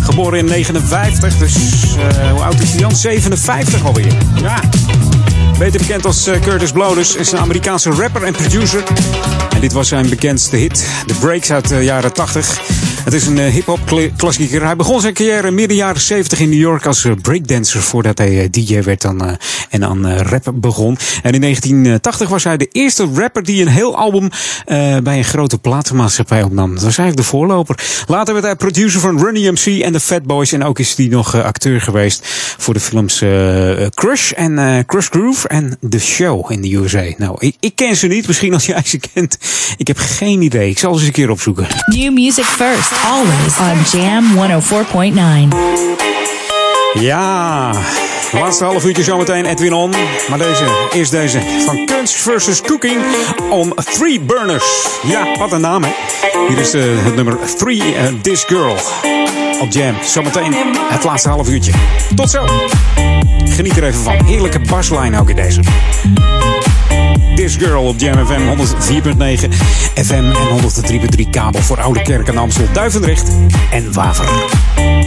[0.00, 1.54] Geboren in 59, dus
[1.96, 2.96] eh, hoe oud is hij dan?
[2.96, 4.12] 57 alweer.
[4.42, 4.60] Ja.
[5.58, 8.82] Beter bekend als eh, Curtis Blow, dus is een Amerikaanse rapper en producer.
[9.54, 12.60] En dit was zijn bekendste hit, The Breaks uit de jaren 80.
[13.04, 14.64] Het is een eh, hip-hop kla- klassieker.
[14.64, 18.42] Hij begon zijn carrière midden jaren 70 in New York als eh, breakdancer voordat hij
[18.42, 19.38] eh, DJ werd dan,
[19.70, 20.98] en eh, rap begon.
[21.22, 24.28] En in 1980 was hij de eerste rapper die een heel album
[25.02, 26.74] bij een grote platenmaatschappij opnam.
[26.74, 27.78] Dat was eigenlijk de voorloper.
[28.06, 30.52] Later werd hij producer van Run MC en de Fat Boys.
[30.52, 32.26] En ook is hij nog acteur geweest
[32.58, 33.18] voor de films
[33.94, 37.04] Crush en Crush Groove en The Show in de USA.
[37.16, 38.26] Nou, ik, ik ken ze niet.
[38.26, 39.38] Misschien als jij ze kent.
[39.76, 40.70] Ik heb geen idee.
[40.70, 41.66] Ik zal ze eens een keer opzoeken.
[41.86, 45.56] New music first, always on Jam 104.9.
[47.00, 47.70] Ja,
[48.32, 49.90] laatste half uurtje zometeen Edwin On.
[50.28, 51.40] Maar deze, eerst deze.
[51.66, 53.02] Van Kunst versus Cooking
[53.50, 54.86] on Three Burners.
[55.02, 55.90] Ja, wat een naam hè.
[56.48, 58.76] Hier is eh, het nummer Three eh, This Girl
[59.60, 59.94] op Jam.
[60.04, 60.54] Zometeen
[60.88, 61.72] het laatste half uurtje.
[62.14, 62.44] Tot zo.
[63.44, 64.24] Geniet er even van.
[64.24, 65.60] Heerlijke baslijn ook in deze.
[67.34, 69.52] This Girl op Jam FM 104.9
[69.94, 70.60] FM en
[71.24, 73.30] 103.3 kabel voor Oude Kerk en Amstel, Duivendrecht
[73.70, 75.01] en Waver.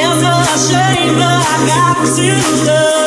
[0.00, 2.97] It's a shame, but I got to go.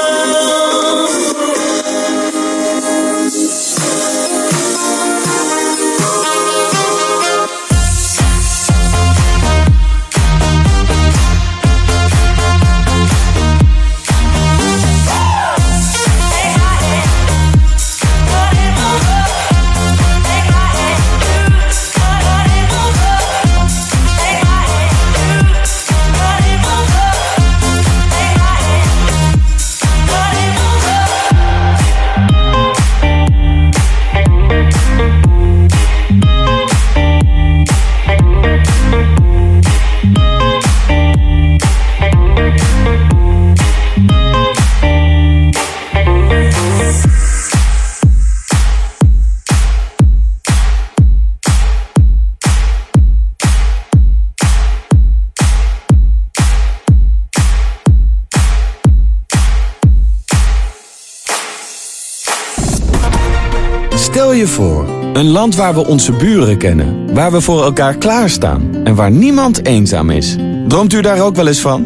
[65.32, 70.10] Land waar we onze buren kennen, waar we voor elkaar klaarstaan en waar niemand eenzaam
[70.10, 70.36] is.
[70.68, 71.86] Droomt u daar ook wel eens van?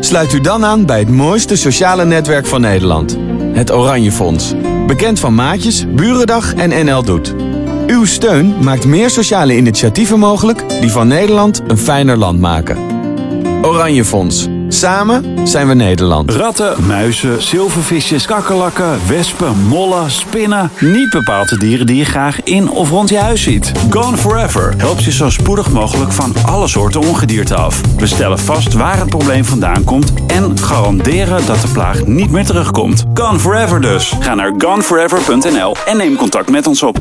[0.00, 3.18] Sluit u dan aan bij het mooiste sociale netwerk van Nederland,
[3.52, 4.54] het Oranje Fonds.
[4.86, 7.34] Bekend van Maatjes, Burendag en NL Doet.
[7.86, 12.78] Uw steun maakt meer sociale initiatieven mogelijk die van Nederland een fijner land maken.
[13.62, 14.48] Oranje Fonds.
[14.82, 16.30] Samen zijn we Nederland.
[16.30, 20.70] Ratten, muizen, zilvervisjes, kakkerlakken, wespen, mollen, spinnen.
[20.80, 23.72] Niet bepaalde dieren die je graag in of rond je huis ziet.
[23.90, 27.80] Gone Forever helpt je zo spoedig mogelijk van alle soorten ongedierte af.
[27.98, 32.44] We stellen vast waar het probleem vandaan komt en garanderen dat de plaag niet meer
[32.44, 33.04] terugkomt.
[33.14, 34.14] Gone Forever dus.
[34.20, 36.98] Ga naar goneforever.nl en neem contact met ons op.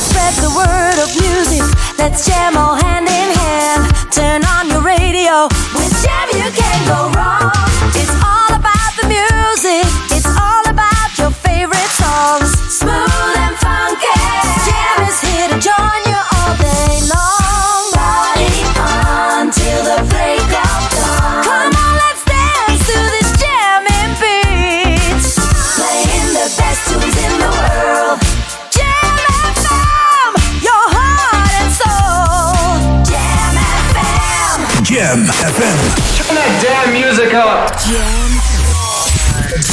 [0.00, 1.62] Spread the word of music.
[1.98, 3.82] Let's jam all hand in hand.
[4.10, 5.46] Turn on your radio.
[5.76, 7.52] With jam you can't go wrong.
[8.00, 9.84] It's all about the music.
[10.16, 12.48] It's all about your favorite songs.
[12.80, 14.16] Smooth and funky.
[14.64, 17.82] Jam is here to join you all day long.
[17.92, 18.48] Party
[18.80, 20.29] on till the break
[35.56, 36.94] Turn damn.
[37.78, 38.30] Jam.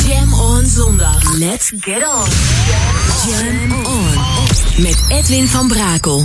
[0.08, 1.38] Jam on zondag.
[1.40, 2.28] Let's get on.
[3.26, 4.18] Jam on.
[4.82, 6.24] Met Edwin van Brakel.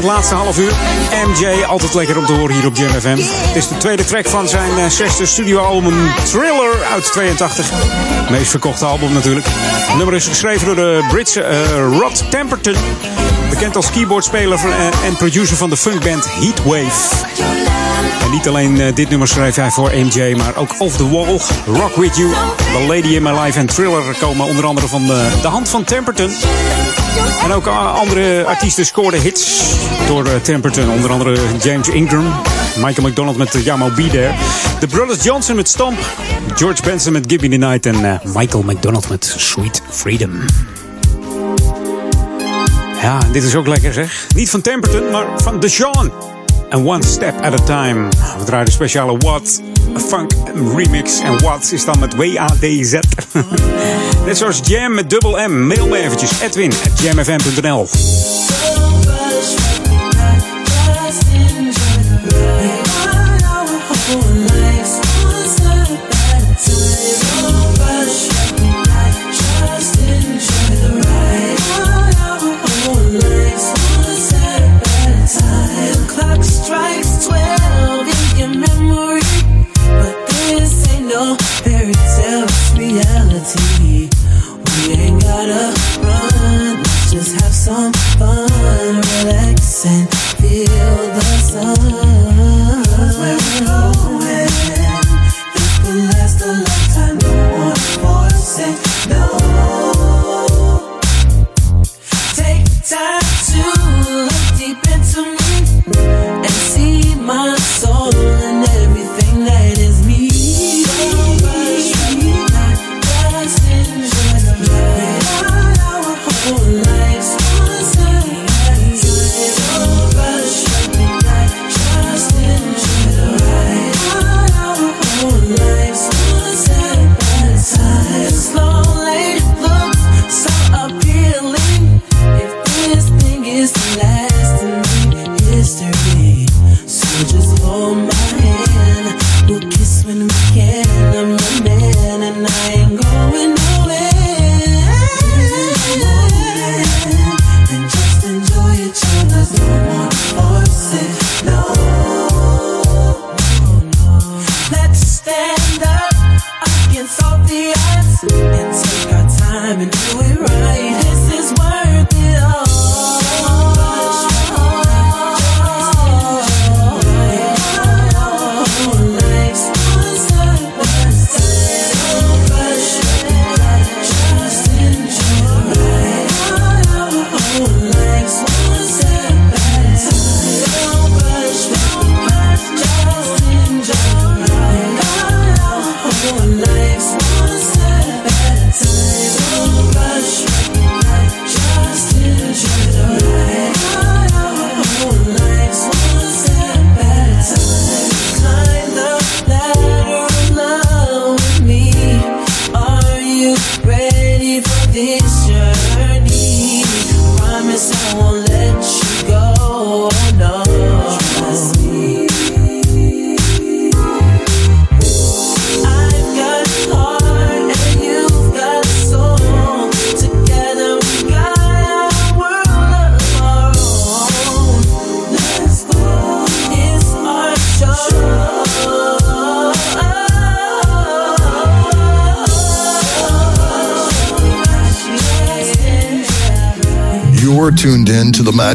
[0.00, 0.72] Het laatste half uur.
[1.26, 2.90] MJ, altijd lekker om te horen hier op Jam.
[2.90, 7.70] Het is de tweede track van zijn eh, zesde studioalbum Thriller uit 82.
[8.30, 9.46] Meest verkochte album natuurlijk.
[9.50, 11.60] Het nummer is geschreven door de Britse eh,
[11.98, 12.74] Rod Temperton.
[13.50, 17.26] Bekend als keyboardspeler eh, en producer van de funkband Heatwave.
[18.24, 21.96] En niet alleen dit nummer schreef hij voor MJ, maar ook Off the Wall, Rock
[21.96, 25.06] With You, The Lady in My Life en Thriller komen onder andere van
[25.42, 26.30] de hand van Temperton.
[27.44, 29.74] En ook eh, andere artiesten scoorden hits
[30.06, 30.90] door eh, Temperton.
[30.90, 32.34] Onder andere James Ingram,
[32.76, 34.32] Michael McDonald met uh, Yamo Be There.
[34.80, 35.98] The Brothers Johnson met Stomp.
[36.54, 37.86] George Benson met Me The Night.
[37.86, 40.44] En eh, Michael McDonald met Sweet Freedom.
[43.02, 44.26] Ja, dit is ook lekker zeg.
[44.34, 46.12] Niet van Temperton, maar van Deshaun.
[46.68, 48.08] En One Step at a Time.
[48.38, 49.60] We draaien de speciale What
[49.96, 50.32] Funk
[50.76, 51.20] Remix.
[51.20, 52.98] En What is dan met W-A-D-Z.
[54.24, 55.66] Net zoals Jam met dubbel M.
[55.66, 56.40] Mail me eventjes.
[56.40, 58.79] Edwin at jamfm.nl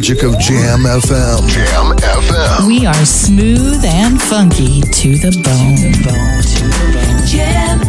[0.07, 1.47] magic of Jam FM.
[1.47, 2.67] Jam FM.
[2.67, 5.93] We are smooth and funky to the bone.
[7.25, 7.79] Jam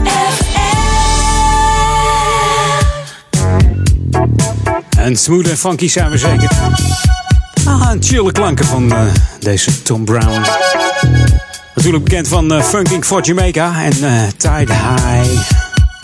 [4.98, 6.50] En smooth en funky zijn we zeker.
[7.64, 9.00] Ah, een chille klanken van eh,
[9.40, 10.40] deze Tom Brown.
[11.74, 15.40] Natuurlijk bekend van uh, Funking for Jamaica en uh, Tide High.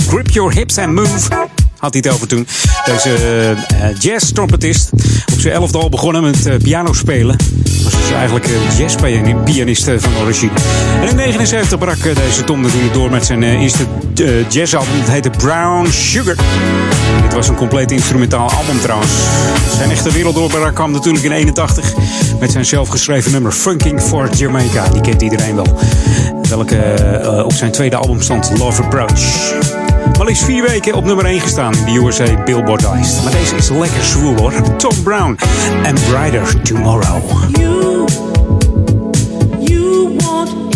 [0.08, 1.48] Grip your hips and move.
[1.78, 2.46] Had hij het over toen.
[2.84, 3.16] Deze
[3.72, 4.90] uh, jazz-trompetist.
[5.42, 7.36] Zijn elfde al begonnen met uh, piano spelen.
[7.84, 10.52] Was dus eigenlijk uh, jazz-pianist van origine.
[11.00, 13.84] En in 1979 brak deze Tom natuurlijk door met zijn eerste
[14.48, 14.98] jazzalbum.
[14.98, 16.36] Het heette Brown Sugar.
[17.22, 19.10] Dit was een compleet instrumentaal album trouwens.
[19.76, 21.92] Zijn echte werelddoorbraak kwam natuurlijk in 81
[22.40, 24.88] met zijn zelfgeschreven nummer Funking for Jamaica.
[24.88, 25.78] Die kent iedereen wel.
[26.48, 29.81] Welke op zijn tweede album stond Love Approach.
[30.22, 33.22] Maar liefst vier weken op nummer 1 gestaan in de USA Billboard Lijst.
[33.22, 34.76] Maar deze is lekker zwoel hoor.
[34.76, 35.38] Tom Brown
[35.82, 37.22] en Brighter Tomorrow.
[37.58, 38.04] You,
[39.58, 40.74] you want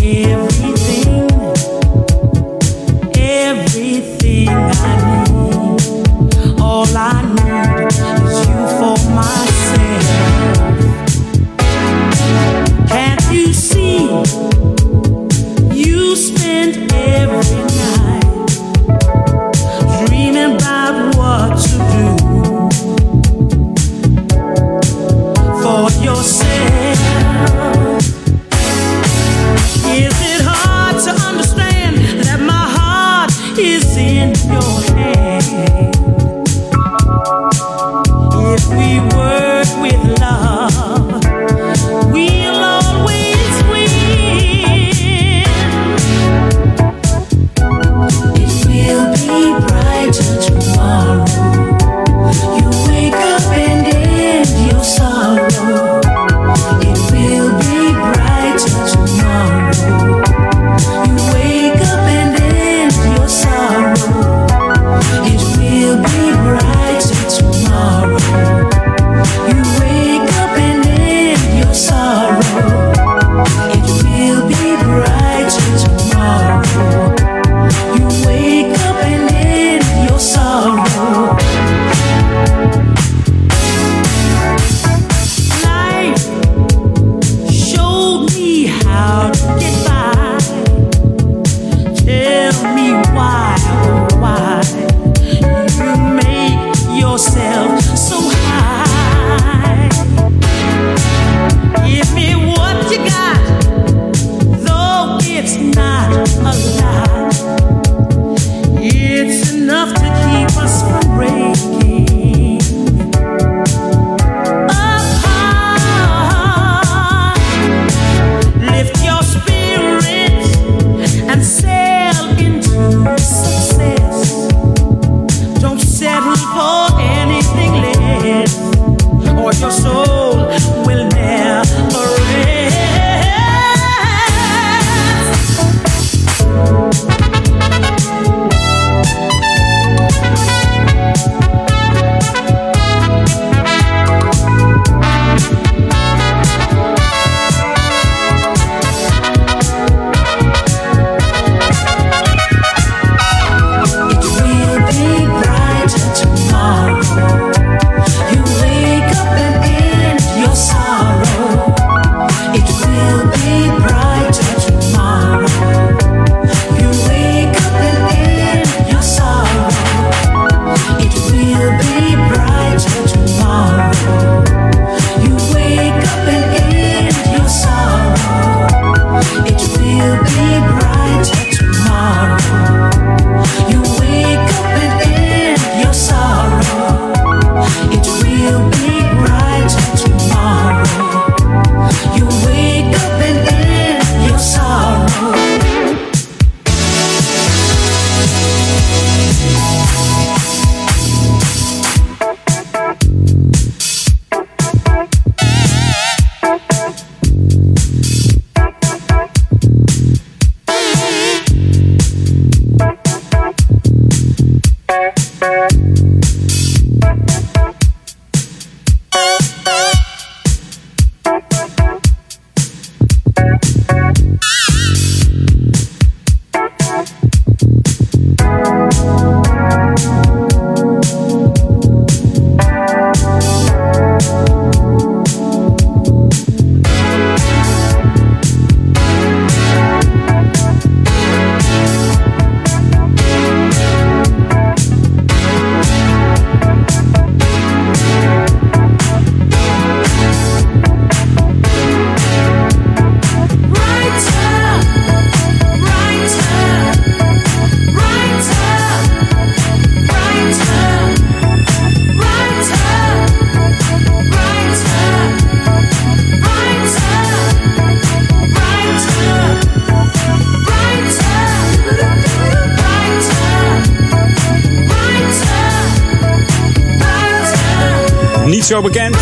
[278.67, 279.17] Zo bekend,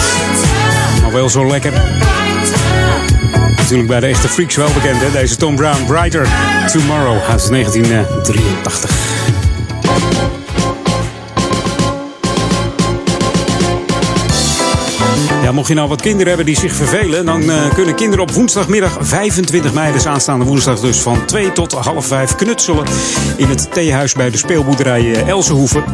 [1.02, 1.72] maar wel zo lekker.
[3.56, 5.10] Natuurlijk bij de echte freaks wel bekend, hè?
[5.10, 6.28] Deze Tom Brown, Brighter
[6.72, 8.90] Tomorrow uit 1983.
[15.42, 18.30] Ja, mocht je nou wat kinderen hebben die zich vervelen, dan eh, kunnen kinderen op
[18.30, 22.84] woensdagmiddag 25 mei, dus aanstaande woensdag, dus van 2 tot half 5 knutselen
[23.36, 25.84] in het theehuis bij de speelboerderij eh, Elsenhoeven.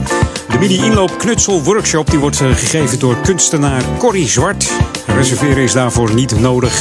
[0.60, 4.72] De mini-inloop knutsel workshop die wordt eh, gegeven door kunstenaar Corrie Zwart.
[5.06, 6.72] Reserveren is daarvoor niet nodig.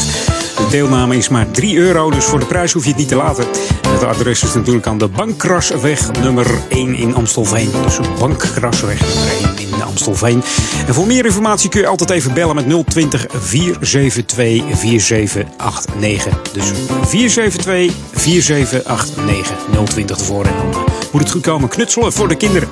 [0.56, 3.16] De deelname is maar 3 euro, dus voor de prijs hoef je het niet te
[3.16, 3.46] laten.
[3.88, 7.72] Het adres is natuurlijk aan de Bankkrasweg nummer 1 in Amstelveen.
[7.84, 10.44] Dus Bankkrasweg nummer 1 in Amstelveen.
[10.88, 16.52] En voor meer informatie kun je altijd even bellen met 020 472 4789.
[16.52, 16.72] Dus
[17.06, 20.46] 472 4789 020 ervoor.
[20.46, 21.70] En dan moet het goed komen.
[21.70, 22.70] Knutselen voor de kinderen.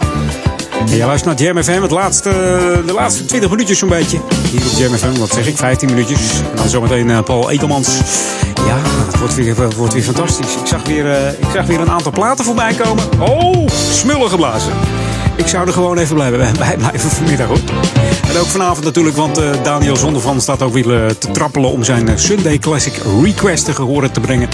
[0.89, 2.29] En jij luistert naar Jam FM, het laatste,
[2.85, 4.19] de laatste 20 minuutjes zo'n beetje.
[4.51, 6.39] Hier op Jam FM, wat zeg ik, 15 minuutjes.
[6.39, 7.97] En dan zometeen uh, Paul Edelmans.
[8.67, 10.55] Ja, het wordt weer, wordt weer fantastisch.
[10.55, 13.03] Ik zag weer, uh, ik zag weer een aantal platen voorbij komen.
[13.19, 14.73] Oh, smullen geblazen.
[15.35, 17.59] Ik zou er gewoon even blijven, bij blijven vanmiddag hoor.
[18.29, 21.83] En ook vanavond natuurlijk, want uh, Daniel Zondervan staat ook weer uh, te trappelen om
[21.83, 22.93] zijn uh, Sunday Classic
[23.23, 24.49] request te gehoren te brengen.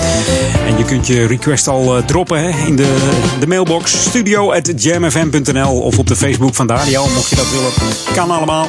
[0.68, 2.96] En je kunt je request al droppen hè, in de,
[3.40, 7.72] de mailbox studio.jamfm.nl of op de Facebook van Daniel, mocht je dat willen.
[8.16, 8.68] Kan allemaal.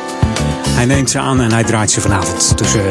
[0.74, 2.82] Hij neemt ze aan en hij draait ze vanavond tussen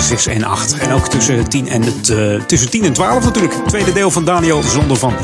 [0.00, 0.78] 6 en 8.
[0.78, 3.54] En ook tussen 10 en, het, uh, tussen 10 en 12 natuurlijk.
[3.54, 5.14] Het tweede deel van Daniel zonder van.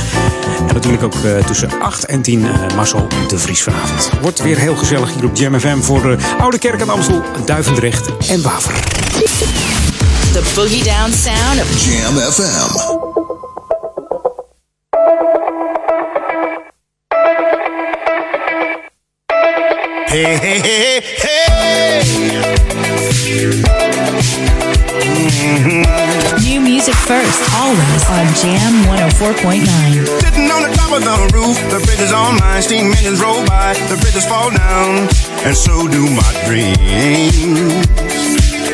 [0.68, 4.10] En natuurlijk ook uh, tussen 8 en 10 uh, Marcel de Vries vanavond.
[4.20, 8.28] Wordt weer heel gezellig hier op Jam FM voor uh, Oude Kerk aan Amstel, Duivendrecht
[8.28, 8.74] en Waver.
[10.32, 13.10] The boogie down sound of Jam FM.
[20.12, 21.71] Hey, hey, hey, hey.
[25.52, 26.42] Mm-hmm.
[26.42, 29.62] New music first, always on Jam 104.9.
[30.20, 32.62] Sitting on the top of the roof, the bridge is on mine.
[32.62, 35.08] Steam engines roll by, the bridges fall down,
[35.46, 37.38] and so do my dreams.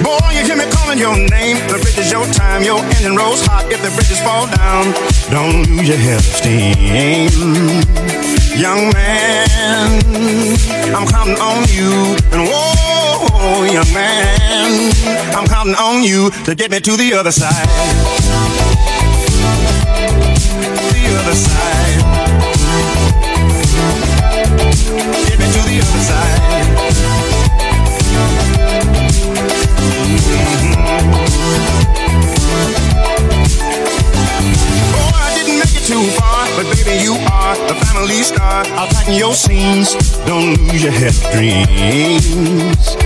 [0.00, 1.59] Boy, you hear me calling your name.
[1.68, 3.66] The bridge is your time, your engine rolls hot.
[3.70, 4.94] If the bridges fall down,
[5.28, 7.28] don't lose your head of steam.
[8.56, 10.00] Young man,
[10.94, 12.88] I'm counting on you, and whoa,
[13.40, 14.93] Oh, young man,
[15.35, 17.69] I'm counting on you to get me to the other side.
[20.93, 22.02] The other side.
[25.27, 26.39] Get me to the other side.
[30.09, 30.98] Mm-hmm.
[34.94, 38.65] Oh, I didn't make it too far, but baby, you are the family star.
[38.77, 39.94] I'll tighten your seams.
[40.27, 42.97] Don't lose your head dreams.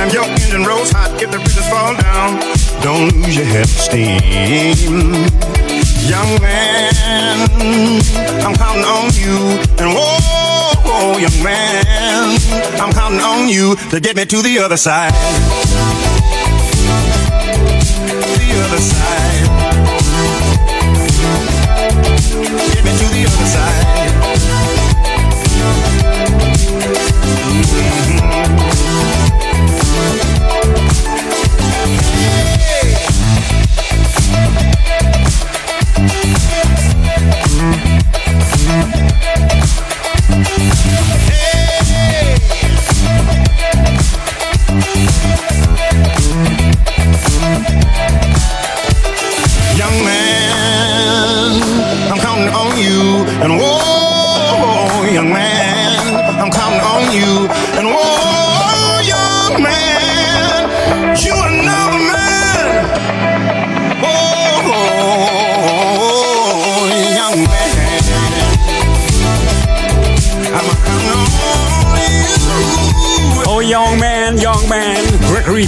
[0.00, 0.12] Time.
[0.12, 1.10] Your engine rolls hot.
[1.22, 2.40] If the bridges fall down,
[2.82, 5.12] don't lose your head of steam.
[6.08, 6.92] Young man,
[8.44, 9.58] I'm counting on you.
[9.78, 12.38] And whoa, young man,
[12.80, 15.12] I'm counting on you to get me to the other side.
[18.38, 19.29] The other side.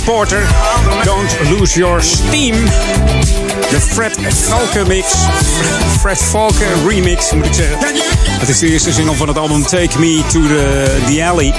[0.04, 0.46] Porter,
[1.04, 2.54] don't lose your steam.
[3.70, 5.14] De Fred Falke mix.
[6.00, 7.78] Fred Falke remix, moet ik zeggen.
[8.38, 11.54] Het is de eerste single van het album Take Me to the, the Alley.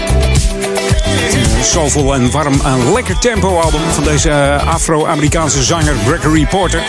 [1.62, 6.84] Soulvol en warm en lekker tempo album van deze eh, Afro-Amerikaanse zanger Gregory Porter.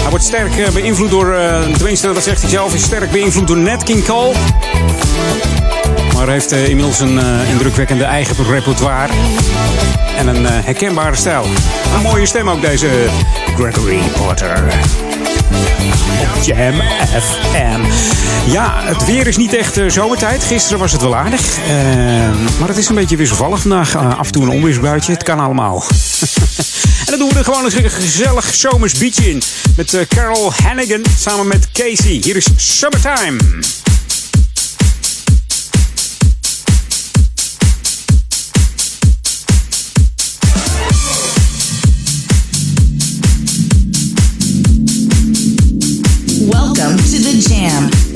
[0.00, 3.46] Hij wordt sterk eh, beïnvloed door, uh, tenminste dat zegt hij zelf, is sterk beïnvloed
[3.46, 4.34] door Nat King Cole.
[6.20, 9.12] Maar heeft eh, inmiddels een eh, indrukwekkende eigen repertoire.
[10.16, 11.44] En een eh, herkenbare stijl.
[11.94, 12.88] Een mooie stem ook deze
[13.56, 14.62] Gregory Porter.
[16.44, 16.74] Jam
[17.20, 17.80] FM.
[18.50, 20.44] Ja, het weer is niet echt zomertijd.
[20.44, 21.58] Gisteren was het wel aardig.
[21.58, 21.70] Eh,
[22.58, 23.96] maar het is een beetje wisselvallig vandaag.
[23.96, 25.12] Af en toe een onweersbuitje.
[25.12, 25.84] Het kan allemaal.
[27.04, 29.42] en dan doen we er gewoon een gezellig zomers beach in.
[29.76, 32.18] Met Carol Hannigan samen met Casey.
[32.22, 33.38] Hier is Summertime.
[47.40, 48.09] Jam.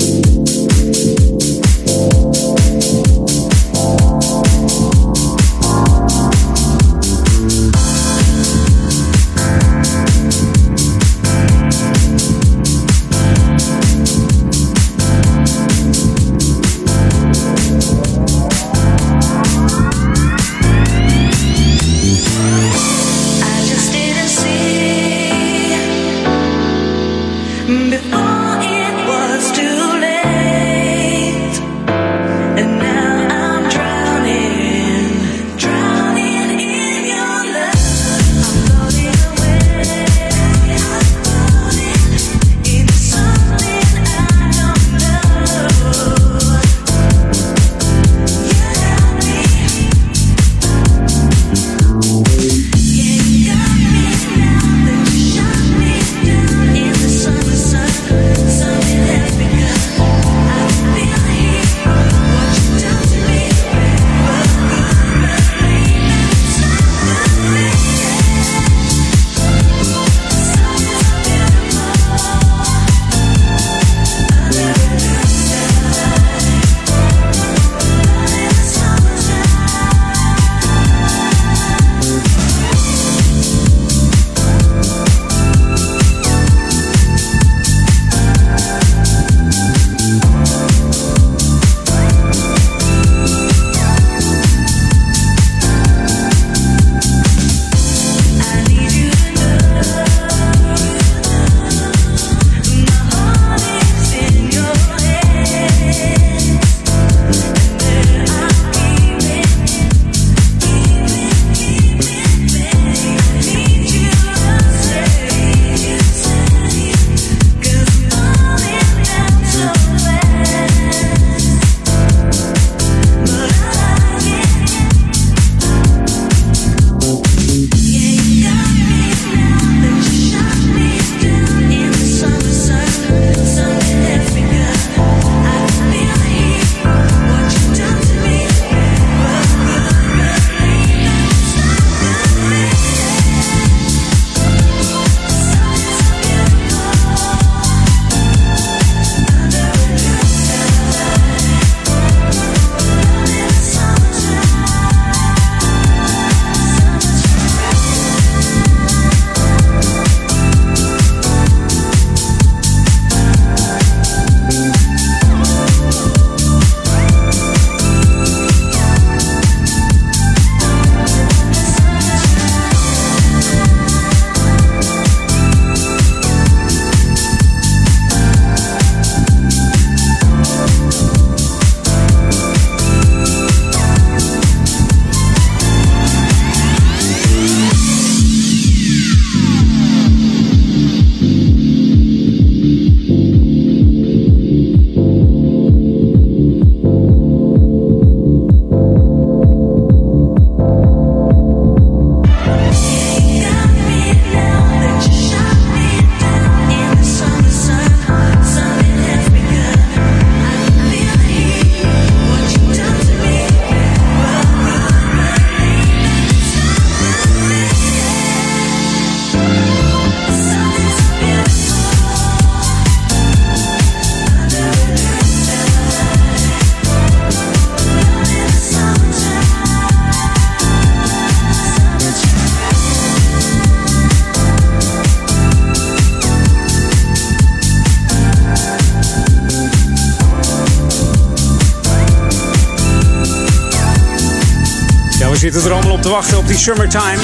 [245.53, 247.23] Zitten er allemaal op te wachten op die Summertime.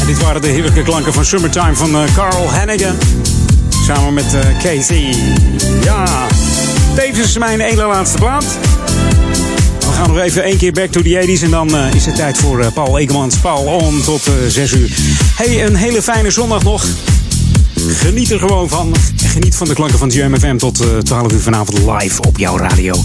[0.00, 2.96] En dit waren de heerlijke klanken van Summertime van eh, Carl Hannigan.
[3.86, 5.14] Samen met eh, Casey.
[5.82, 6.26] Ja.
[6.94, 8.44] Tevens mijn ene laatste plaat.
[9.78, 11.42] We gaan nog even één keer back to the 80s.
[11.42, 13.36] En dan eh, is het tijd voor Paul Ekemans.
[13.36, 14.90] Paul on tot eh 6 uur.
[15.36, 16.86] Hey, een hele fijne zondag nog.
[17.76, 18.94] Geniet er gewoon van.
[19.34, 22.56] Geniet van de klanken van Jam FM tot eh 12 uur vanavond live op jouw
[22.58, 22.94] radio.
[22.94, 23.00] 104.9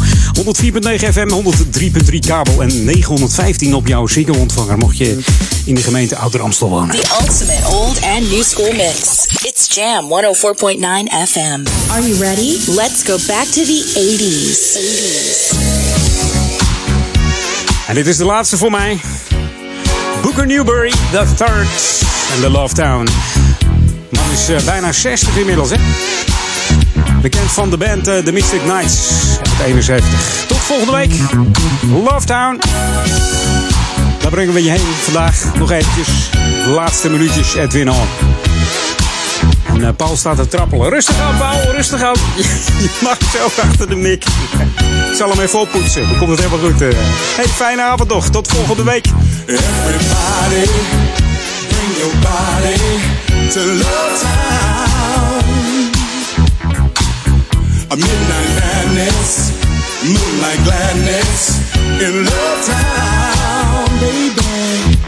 [1.11, 4.77] FM, 103.3 kabel en 915 op jouw Ziggo-ontvanger.
[4.77, 5.19] Mocht je
[5.65, 6.95] in de gemeente Ouder Amstel wonen.
[6.95, 9.25] The ultimate old and new school mix.
[9.41, 10.09] It's Jam 104.9
[11.27, 11.65] FM.
[11.91, 12.57] Are you ready?
[12.67, 14.77] Let's go back to the 80s.
[14.77, 15.57] 80s.
[17.87, 18.99] En dit is de laatste voor mij.
[20.21, 22.01] Booker Newberry, The Third
[22.35, 23.07] en The Love Town.
[24.09, 25.75] Man is eh, bijna 60 inmiddels, hè?
[27.21, 28.97] Bekend van de band eh, The Mystic Knights
[29.39, 30.07] uit 71.
[30.47, 31.11] Tot volgende week.
[32.03, 32.59] Love Town.
[34.21, 35.43] Daar brengen we je heen vandaag.
[35.55, 36.07] Nog eventjes.
[36.63, 38.07] De laatste minuutjes Edwin on.
[39.65, 40.89] En eh, Paul staat te trappelen.
[40.89, 41.75] Rustig aan, Paul.
[41.75, 42.15] Rustig aan.
[42.83, 44.23] Je mag zo achter de mik.
[45.11, 46.01] Ik zal hem even oppoetsen.
[46.07, 46.79] Dan komt het helemaal goed.
[46.79, 48.29] Hey, fijne avond nog.
[48.29, 49.05] Tot volgende week.
[49.45, 50.69] Everybody,
[51.67, 53.18] bring your body
[53.51, 55.41] to Love Town.
[57.89, 59.49] A midnight madness,
[60.05, 61.57] moonlight gladness
[61.99, 65.01] in Love Town, baby.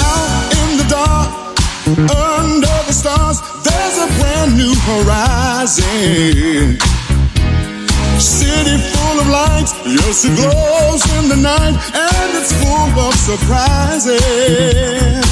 [0.00, 1.28] Out in the dark,
[2.16, 6.78] under the stars, there's a brand new horizon.
[8.18, 15.27] City full of lights, yes, it glows in the night, and it's full of surprises.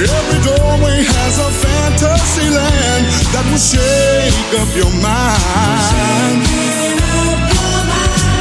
[0.00, 3.04] Every doorway has a fantasy land
[3.36, 6.40] that will shake up your mind.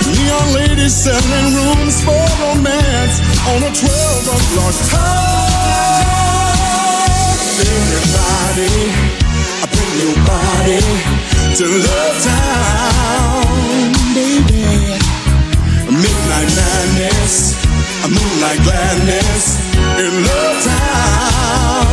[0.08, 3.20] Neon ladies selling rooms for romance
[3.52, 6.00] on a 12 o'clock time.
[7.60, 8.96] Everybody,
[9.60, 10.80] I bring your body
[11.60, 14.64] to Love Town, baby.
[15.92, 17.52] Midnight madness,
[18.04, 19.60] a moonlight gladness
[20.00, 21.88] in Love Town.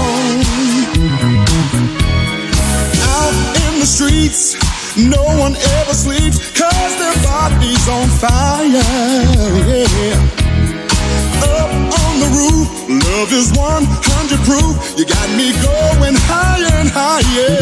[3.10, 4.54] Out in the streets,
[4.96, 8.70] no one ever sleeps, cause their body's on fire.
[9.66, 10.14] Yeah.
[11.58, 14.74] Up on the roof, love is 100 proof.
[14.98, 17.56] You got me going higher and higher.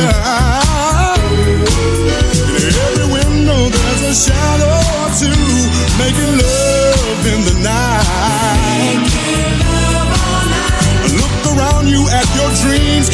[2.85, 5.33] Every window, there's a shadow or two,
[5.97, 7.94] making love in the night.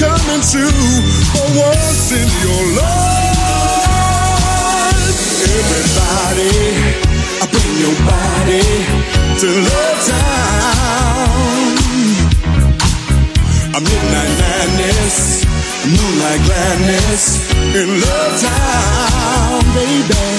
[0.01, 0.89] Coming true
[1.29, 3.37] for once in your life.
[5.45, 6.57] Everybody,
[7.37, 8.65] I bring your body
[9.41, 11.69] to Love Town.
[13.77, 15.45] A midnight madness,
[15.85, 17.23] moonlight gladness
[17.77, 20.31] in Love Town, baby.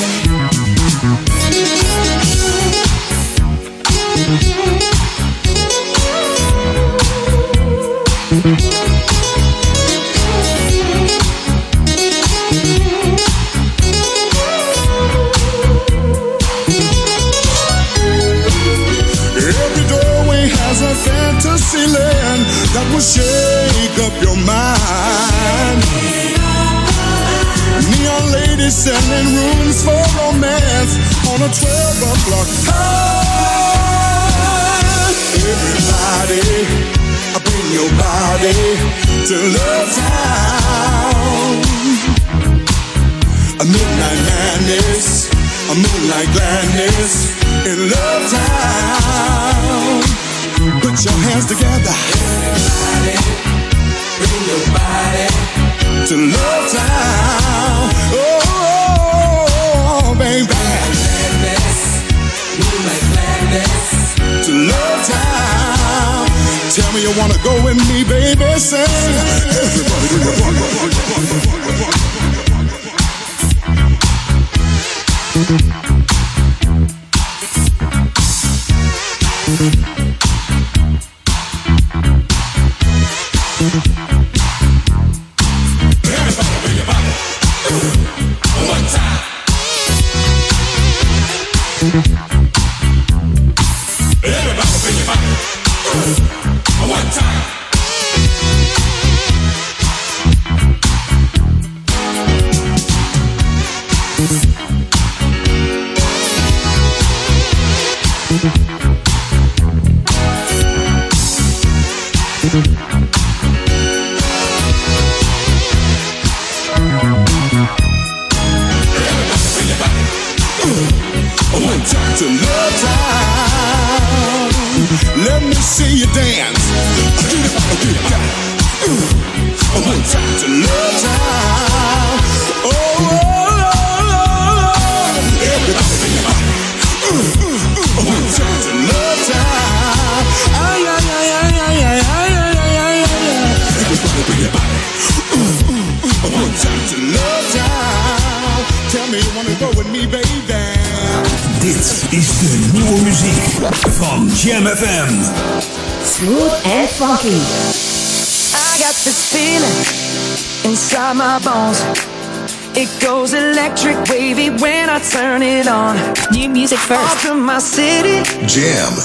[22.91, 25.81] Will shake up your mind.
[27.89, 30.93] Neon ladies selling rooms for romance
[31.31, 33.31] on a 12 o'clock time.
[35.51, 36.91] Everybody,
[37.51, 38.55] bring your body
[39.27, 41.53] to Love Town.
[43.59, 45.29] A midnight madness,
[45.69, 47.13] a moonlight gladness
[47.65, 48.71] in Love Town.
[50.61, 51.89] Put your hands together.
[52.13, 53.17] Everybody,
[54.21, 55.25] bring your body
[56.05, 57.89] to Love Town.
[58.13, 60.53] Oh, baby.
[64.45, 66.29] To Love Town.
[66.69, 68.59] Tell me you wanna go with me, baby.
[68.59, 70.93] Say, everybody, bring your body, body,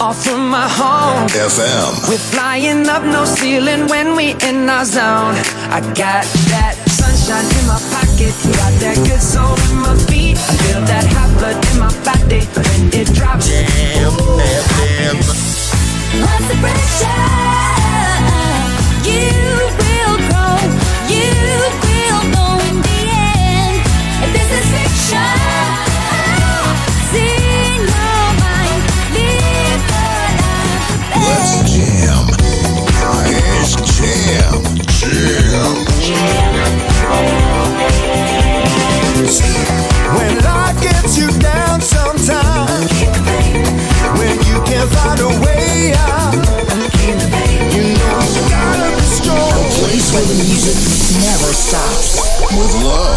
[0.00, 1.28] off from my home.
[1.28, 2.08] FM.
[2.08, 5.34] We're flying up no ceiling when we in our zone.
[5.70, 10.36] I got that sunshine in my pocket, got that good soul in my feet.
[10.36, 13.48] I feel that hot blood in my body when it drops.
[13.48, 15.16] Damn.
[16.22, 17.35] What's the pressure?
[33.98, 34.12] When
[40.44, 42.92] life gets you down sometimes,
[44.18, 46.34] when you can't find a way out,
[47.72, 49.48] you know you gotta be strong.
[49.48, 50.76] A place where the music
[51.24, 52.20] never stops.
[52.52, 53.16] With love.